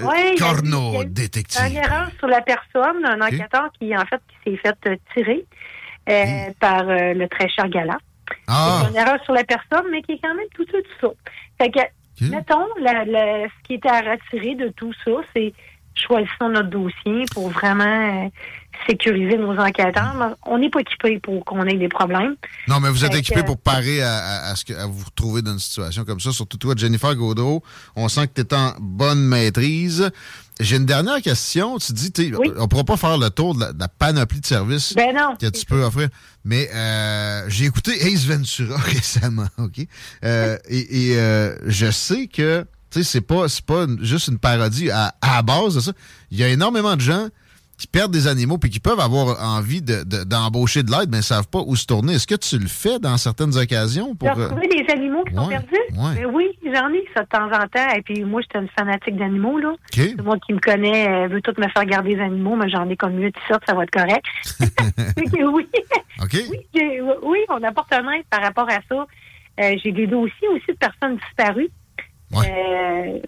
Euh, 0.00 0.04
Ouais, 0.04 0.34
Corneau, 0.38 1.04
détective. 1.04 1.60
Une 1.68 1.76
erreur 1.76 2.08
sur 2.18 2.26
la 2.28 2.40
personne, 2.40 3.04
un 3.04 3.20
enquêteur 3.20 3.70
qui, 3.78 3.94
en 3.96 4.04
fait, 4.06 4.20
qui 4.44 4.50
s'est 4.52 4.56
fait 4.56 4.88
euh, 4.88 4.96
tirer 5.14 5.44
euh, 6.08 6.50
par 6.58 6.88
euh, 6.88 7.12
le 7.14 7.28
très 7.28 7.48
cher 7.48 7.68
Gala. 7.68 7.98
Ah. 8.48 8.82
C'est 8.84 8.90
une 8.90 8.96
erreur 8.96 9.22
sur 9.24 9.34
la 9.34 9.44
personne, 9.44 9.84
mais 9.90 10.00
qui 10.02 10.12
est 10.12 10.20
quand 10.22 10.34
même 10.34 10.46
tout 10.54 10.64
ça, 10.70 10.78
tout 10.78 11.06
ça. 11.08 11.12
Fait 11.60 11.70
que, 11.70 11.80
mettons, 12.30 12.66
la- 12.80 13.04
la- 13.04 13.44
ce 13.48 13.62
qui 13.64 13.74
était 13.74 13.90
à 13.90 14.00
retirer 14.00 14.54
de 14.54 14.68
tout 14.68 14.92
ça, 15.04 15.10
c'est 15.36 15.52
choisissons 15.94 16.48
notre 16.48 16.70
dossier 16.70 17.24
pour 17.34 17.50
vraiment 17.50 18.30
sécuriser 18.88 19.36
nos 19.38 19.56
enquêteurs. 19.56 20.14
Mais 20.18 20.34
On 20.46 20.58
n'est 20.58 20.70
pas 20.70 20.80
équipé 20.80 21.18
pour 21.20 21.44
qu'on 21.44 21.64
ait 21.66 21.76
des 21.76 21.88
problèmes. 21.88 22.34
Non, 22.68 22.80
mais 22.80 22.90
vous 22.90 23.04
êtes 23.04 23.14
équipé 23.14 23.42
pour 23.42 23.58
parer 23.58 24.02
à, 24.02 24.16
à- 24.16 24.50
à 24.50 24.56
ce 24.56 24.64
que, 24.64 24.72
à 24.74 24.86
vous 24.86 25.04
retrouver 25.04 25.42
dans 25.42 25.52
une 25.52 25.58
situation 25.58 26.04
comme 26.04 26.20
ça. 26.20 26.32
Surtout 26.32 26.56
toi, 26.58 26.74
Jennifer 26.76 27.14
Gaudreau. 27.14 27.62
On 27.96 28.08
sent 28.08 28.28
que 28.28 28.40
tu 28.40 28.42
es 28.42 28.54
en 28.54 28.72
bonne 28.80 29.20
maîtrise. 29.24 30.10
J'ai 30.60 30.76
une 30.76 30.86
dernière 30.86 31.20
question. 31.22 31.78
Tu 31.78 31.92
dis, 31.92 32.12
on 32.56 32.62
ne 32.62 32.66
pourra 32.66 32.84
pas 32.84 32.96
faire 32.96 33.18
le 33.18 33.30
tour 33.30 33.54
de 33.54 33.60
la, 33.60 33.72
de 33.72 33.80
la 33.80 33.88
panoplie 33.88 34.40
de 34.40 34.46
services 34.46 34.94
Ben 34.94 35.14
non, 35.16 35.34
que 35.36 35.46
tu 35.46 35.64
peux 35.64 35.82
offrir. 35.82 36.08
Mais 36.44 36.68
euh, 36.74 37.44
j'ai 37.48 37.64
écouté 37.64 37.92
Ace 38.12 38.26
Ventura 38.26 38.76
récemment, 38.84 39.46
OK? 39.58 39.86
Euh, 40.24 40.56
et 40.68 41.10
et, 41.12 41.18
euh, 41.18 41.56
je 41.66 41.90
sais 41.90 42.26
que 42.26 42.64
tu 42.90 43.02
sais, 43.02 43.10
c'est 43.10 43.20
pas, 43.22 43.46
juste 44.02 44.28
une 44.28 44.38
parodie 44.38 44.90
à, 44.90 45.14
à 45.22 45.36
la 45.36 45.42
base 45.42 45.76
de 45.76 45.80
ça. 45.80 45.92
Il 46.30 46.38
y 46.38 46.44
a 46.44 46.48
énormément 46.48 46.94
de 46.94 47.00
gens 47.00 47.28
qui 47.82 47.88
perdent 47.88 48.12
des 48.12 48.26
animaux 48.28 48.58
puis 48.58 48.70
qui 48.70 48.80
peuvent 48.80 49.00
avoir 49.00 49.36
envie 49.42 49.82
de- 49.82 50.04
de- 50.04 50.24
d'embaucher 50.24 50.82
de, 50.82 50.90
l'aide, 50.90 51.10
mais 51.10 51.18
ne 51.18 51.22
savent 51.22 51.48
pas 51.48 51.60
où 51.66 51.74
se 51.76 51.84
tourner. 51.86 52.14
Est-ce 52.14 52.26
que 52.26 52.34
tu 52.36 52.58
le 52.58 52.68
fais 52.68 52.98
dans 52.98 53.16
certaines 53.16 53.56
occasions? 53.56 54.14
pour 54.14 54.32
De 54.34 54.40
euh, 54.40 54.44
retrouver 54.44 54.68
des 54.68 54.86
animaux 54.92 55.24
qui 55.24 55.34
sont 55.34 55.48
perdus? 55.48 55.68
ouais. 55.90 56.14
Ben 56.22 56.26
oui, 56.32 56.46
j'en 56.64 56.88
ai 56.90 57.04
ça 57.14 57.22
de 57.22 57.28
temps 57.28 57.46
en 57.46 57.66
temps. 57.68 57.94
Et 57.96 58.02
puis 58.02 58.24
moi, 58.24 58.40
j'étais 58.42 58.58
une 58.60 58.68
fanatique 58.78 59.16
d'animaux, 59.16 59.58
là. 59.58 59.72
Tout 59.92 60.00
le 60.16 60.22
monde 60.22 60.40
qui 60.46 60.52
me 60.54 60.60
connaît 60.60 61.26
veut 61.28 61.40
tout 61.42 61.52
me 61.58 61.68
faire 61.68 61.84
garder 61.84 62.14
les 62.14 62.22
animaux, 62.22 62.56
mais 62.56 62.68
j'en 62.70 62.88
ai 62.88 62.96
comme 62.96 63.14
mieux 63.14 63.30
de 63.30 63.36
sorte, 63.48 63.62
ça 63.66 63.74
va 63.74 63.82
être 63.84 63.90
correct. 63.90 64.24
Oui. 65.52 65.66
Oui, 67.22 67.38
on 67.48 67.62
apporte 67.62 67.92
un 67.92 68.08
aide 68.12 68.24
par 68.30 68.40
rapport 68.42 68.68
à 68.70 68.78
ça. 68.88 69.06
Euh, 69.60 69.76
j'ai 69.82 69.92
des 69.92 70.06
dossiers 70.06 70.48
aussi 70.48 70.66
de 70.68 70.76
personnes 70.76 71.16
disparues. 71.16 71.68
Euh, 72.34 73.18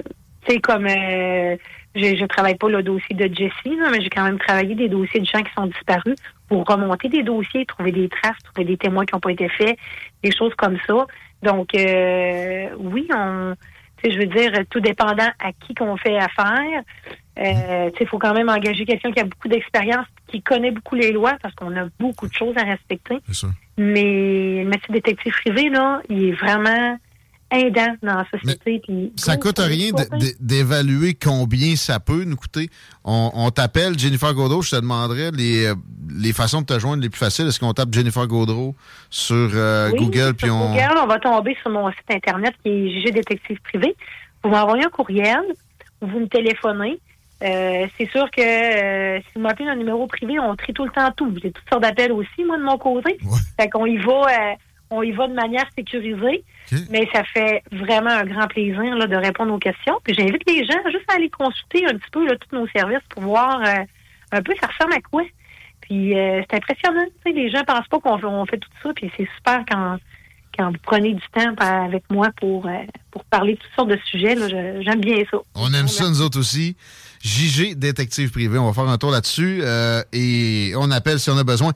tu 0.45 0.53
sais, 0.53 0.61
comme 0.61 0.87
euh, 0.87 1.57
je, 1.95 2.17
je 2.17 2.25
travaille 2.27 2.57
pas 2.57 2.69
le 2.69 2.83
dossier 2.83 3.15
de 3.15 3.33
Jessie, 3.35 3.77
là, 3.77 3.91
mais 3.91 4.01
j'ai 4.01 4.11
quand 4.11 4.25
même 4.25 4.39
travaillé 4.39 4.75
des 4.75 4.89
dossiers 4.89 5.21
de 5.21 5.27
gens 5.27 5.43
qui 5.43 5.53
sont 5.55 5.67
disparus 5.67 6.17
pour 6.49 6.65
remonter 6.65 7.09
des 7.09 7.23
dossiers, 7.23 7.65
trouver 7.67 7.93
des 7.93 8.09
traces, 8.09 8.39
trouver 8.45 8.65
des 8.67 8.77
témoins 8.77 9.05
qui 9.05 9.15
n'ont 9.15 9.21
pas 9.21 9.33
été 9.33 9.49
faits, 9.49 9.79
des 10.23 10.31
choses 10.31 10.55
comme 10.57 10.79
ça. 10.87 11.07
Donc, 11.43 11.75
euh, 11.75 12.69
oui, 12.79 13.09
on, 13.15 13.55
je 14.11 14.19
veux 14.19 14.27
dire, 14.27 14.53
tout 14.71 14.81
dépendant 14.81 15.31
à 15.39 15.53
qui 15.53 15.75
qu'on 15.75 15.97
fait 15.97 16.19
affaire. 16.19 16.83
Euh, 17.39 17.91
tu 17.91 17.99
sais, 17.99 18.05
il 18.05 18.07
faut 18.07 18.19
quand 18.19 18.35
même 18.35 18.49
engager 18.49 18.85
quelqu'un 18.85 19.11
qui 19.13 19.21
a 19.21 19.25
beaucoup 19.25 19.49
d'expérience, 19.49 20.07
qui 20.27 20.43
connaît 20.43 20.71
beaucoup 20.71 20.95
les 20.95 21.13
lois, 21.13 21.37
parce 21.43 21.55
qu'on 21.55 21.77
a 21.77 21.87
beaucoup 21.99 22.29
de 22.29 22.35
choses 22.35 22.57
à 22.57 22.65
respecter. 22.65 23.19
Mais 23.77 24.63
le 24.63 24.69
métier 24.69 24.89
de 24.89 24.95
détective 24.95 25.33
privé, 25.33 25.69
là, 25.69 26.01
il 26.09 26.29
est 26.29 26.33
vraiment 26.33 26.97
aidant 27.55 27.95
dans 28.03 28.15
la 28.17 28.27
société. 28.31 28.81
puis- 28.87 29.13
Ça 29.17 29.37
coûte 29.37 29.59
rien 29.59 29.91
d'évaluer 30.41 31.15
combien 31.15 31.77
ça 31.77 32.01
peut 32.01 32.25
nous 32.25 32.37
coûter. 32.37 32.69
On, 33.05 33.31
on 33.35 33.51
t'appelle 33.51 33.99
Jennifer 33.99 34.33
Gaudreau, 34.35 34.63
je 34.63 34.71
te 34.73 34.77
demanderais 34.77 35.31
les, 35.33 35.67
euh, 35.67 35.75
les 36.19 36.33
façons 36.33 36.61
de 36.63 36.67
te 36.67 36.79
joindre 36.79 37.03
les 37.03 37.11
plus 37.11 37.19
faciles. 37.19 37.47
Est-ce 37.47 37.61
qu'on 37.61 37.73
tape 37.73 37.93
Jennifer 37.93 38.27
Gaudreau 38.27 38.75
sur 39.11 39.35
euh, 39.55 39.91
Oui, 39.93 39.99
Google 40.01 40.19
sur 40.29 40.37
puis 40.37 40.51
on. 40.51 40.71
Google, 40.73 40.99
on 41.03 41.07
va 41.07 41.19
tomber 41.19 41.57
sur 41.63 41.71
mon 41.71 41.91
site 41.91 42.11
Internet 42.11 42.55
qui 42.63 42.71
est 42.71 43.01
JG 43.01 43.13
Détective 43.13 43.59
Privé. 43.63 43.95
Vous 44.43 44.51
m'envoyez 44.51 44.85
un 44.85 44.91
courriel 44.91 45.41
ou 46.01 46.07
vous 46.07 46.21
me 46.21 46.27
téléphonez. 46.29 46.99
Euh, 47.43 47.87
c'est 47.99 48.09
sûr 48.11 48.31
que 48.31 48.41
euh, 48.41 49.19
si 49.21 49.27
vous 49.35 49.41
m'appelez 49.43 49.69
un 49.69 49.77
numéro 49.77 50.07
privé, 50.07 50.39
on 50.39 50.55
trie 50.57 50.73
tout 50.73 50.85
le 50.85 50.91
temps 50.93 51.11
tout. 51.17 51.31
J'ai 51.43 51.51
toutes 51.51 51.69
sortes 51.69 51.83
d'appels 51.83 52.13
aussi, 52.13 52.45
moi, 52.47 52.57
de 52.57 52.63
mon 52.63 52.79
côté. 52.79 53.19
Fait 53.61 53.69
qu'on 53.69 53.85
y 53.87 53.99
va, 53.99 54.13
euh, 54.13 54.55
on 54.91 55.03
y 55.03 55.13
va 55.13 55.27
de 55.29 55.35
manière 55.35 55.67
sécurisée. 55.77 56.45
Mais 56.91 57.09
ça 57.13 57.23
fait 57.25 57.63
vraiment 57.73 58.11
un 58.11 58.25
grand 58.25 58.47
plaisir 58.47 58.97
là, 58.97 59.07
de 59.07 59.17
répondre 59.17 59.53
aux 59.53 59.59
questions. 59.59 59.99
Puis 60.03 60.15
j'invite 60.15 60.43
les 60.49 60.65
gens 60.65 60.79
juste 60.87 61.05
à 61.09 61.15
aller 61.15 61.31
consulter 61.31 61.87
un 61.87 61.97
petit 61.97 62.11
peu 62.11 62.27
là, 62.27 62.35
tous 62.37 62.57
nos 62.57 62.67
services 62.69 63.05
pour 63.11 63.23
voir 63.23 63.61
euh, 63.61 63.85
un 64.33 64.43
peu 64.43 64.53
ça 64.61 64.69
ressemble 64.69 64.95
à 64.95 65.01
quoi. 65.01 65.25
Puis 65.83 66.19
euh, 66.19 66.43
c'est 66.49 66.57
impressionnant. 66.57 67.05
Les 67.27 67.51
gens 67.51 67.63
pensent 67.65 67.89
pas 67.89 68.01
qu'on 68.01 68.47
fait, 68.47 68.59
tout 68.59 68.69
ça. 68.83 68.91
Puis 68.95 69.11
c'est 69.17 69.29
super 69.37 69.65
quand, 69.71 69.99
quand 70.57 70.71
vous 70.71 70.79
prenez 70.83 71.15
du 71.15 71.23
temps 71.33 71.55
avec 71.59 72.05
moi 72.11 72.29
pour, 72.41 72.67
euh, 72.67 72.71
pour 73.11 73.25
parler 73.25 73.55
de 73.55 73.59
toutes 73.59 73.75
sortes 73.77 73.91
de 73.91 73.99
sujets. 74.07 74.37
J'aime 74.83 75.01
bien 75.01 75.19
ça. 75.31 75.39
On 75.55 75.73
aime 75.75 75.89
ça, 75.89 76.09
nous 76.09 76.23
autres 76.23 76.39
aussi. 76.39 76.77
JG 77.23 77.75
Détective 77.75 78.31
Privé. 78.31 78.59
On 78.59 78.67
va 78.67 78.73
faire 78.73 78.91
un 78.91 78.99
tour 78.99 79.11
là-dessus 79.11 79.61
euh, 79.63 80.03
et 80.13 80.73
on 80.77 80.91
appelle 80.91 81.19
si 81.19 81.31
on 81.31 81.39
a 81.39 81.45
besoin. 81.45 81.73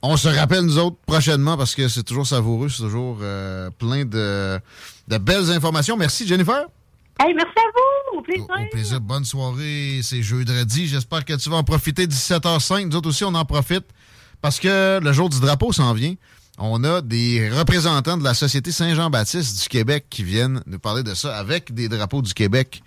On 0.00 0.16
se 0.16 0.28
rappelle, 0.28 0.60
nous 0.62 0.78
autres, 0.78 0.96
prochainement 1.06 1.56
parce 1.56 1.74
que 1.74 1.88
c'est 1.88 2.04
toujours 2.04 2.26
savoureux, 2.26 2.68
c'est 2.68 2.82
toujours 2.82 3.18
euh, 3.20 3.68
plein 3.70 4.04
de, 4.04 4.60
de 5.08 5.18
belles 5.18 5.50
informations. 5.50 5.96
Merci, 5.96 6.26
Jennifer. 6.26 6.66
Hey, 7.20 7.34
merci 7.34 7.52
à 7.56 7.62
vous. 7.74 8.18
Au 8.18 8.22
plaisir. 8.22 8.44
Au 8.44 8.70
plaisir. 8.70 9.00
Bonne 9.00 9.24
soirée. 9.24 10.00
C'est 10.02 10.22
jeudi. 10.22 10.86
J'espère 10.86 11.24
que 11.24 11.32
tu 11.34 11.50
vas 11.50 11.56
en 11.56 11.64
profiter. 11.64 12.06
17h05. 12.06 12.88
Nous 12.88 12.96
autres 12.96 13.08
aussi, 13.08 13.24
on 13.24 13.34
en 13.34 13.44
profite 13.44 13.86
parce 14.40 14.60
que 14.60 15.00
le 15.02 15.12
jour 15.12 15.28
du 15.28 15.40
drapeau 15.40 15.72
s'en 15.72 15.92
vient. 15.94 16.14
On 16.58 16.82
a 16.84 17.00
des 17.00 17.50
représentants 17.50 18.16
de 18.16 18.24
la 18.24 18.34
Société 18.34 18.70
Saint-Jean-Baptiste 18.70 19.62
du 19.62 19.68
Québec 19.68 20.06
qui 20.10 20.22
viennent 20.22 20.62
nous 20.66 20.78
parler 20.78 21.02
de 21.02 21.14
ça 21.14 21.36
avec 21.36 21.72
des 21.74 21.88
drapeaux 21.88 22.22
du 22.22 22.34
Québec 22.34 22.82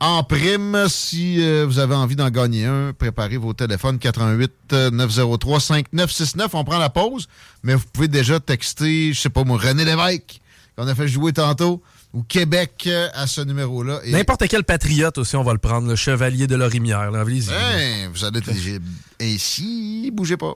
en 0.00 0.22
prime. 0.24 0.84
Si 0.88 1.42
euh, 1.42 1.64
vous 1.66 1.78
avez 1.78 1.94
envie 1.94 2.16
d'en 2.16 2.30
gagner 2.30 2.66
un, 2.66 2.92
préparez 2.92 3.36
vos 3.36 3.52
téléphones 3.54 3.98
88 3.98 4.52
euh, 4.72 4.90
903 4.90 5.60
5969. 5.60 6.54
On 6.54 6.64
prend 6.64 6.78
la 6.78 6.90
pause, 6.90 7.28
mais 7.62 7.74
vous 7.74 7.84
pouvez 7.92 8.08
déjà 8.08 8.40
texter, 8.40 9.12
je 9.12 9.20
sais 9.20 9.30
pas 9.30 9.44
moi, 9.44 9.58
René 9.58 9.84
Lévesque, 9.84 10.40
qu'on 10.76 10.86
a 10.86 10.94
fait 10.94 11.08
jouer 11.08 11.32
tantôt, 11.32 11.82
ou 12.12 12.22
Québec 12.22 12.84
euh, 12.86 13.08
à 13.14 13.26
ce 13.26 13.40
numéro-là. 13.40 14.00
Et- 14.04 14.12
N'importe 14.12 14.46
quel 14.48 14.64
patriote 14.64 15.18
aussi, 15.18 15.36
on 15.36 15.44
va 15.44 15.52
le 15.52 15.58
prendre, 15.58 15.88
le 15.88 15.96
chevalier 15.96 16.46
de 16.46 16.56
Lorimière. 16.56 17.10
Hein, 17.14 18.10
vous 18.12 18.24
allez 18.24 18.38
être 18.38 18.48
éligible. 18.50 18.84
Ainsi, 19.20 20.10
bougez 20.12 20.36
pas. 20.36 20.54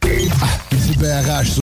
BRH 0.00 1.58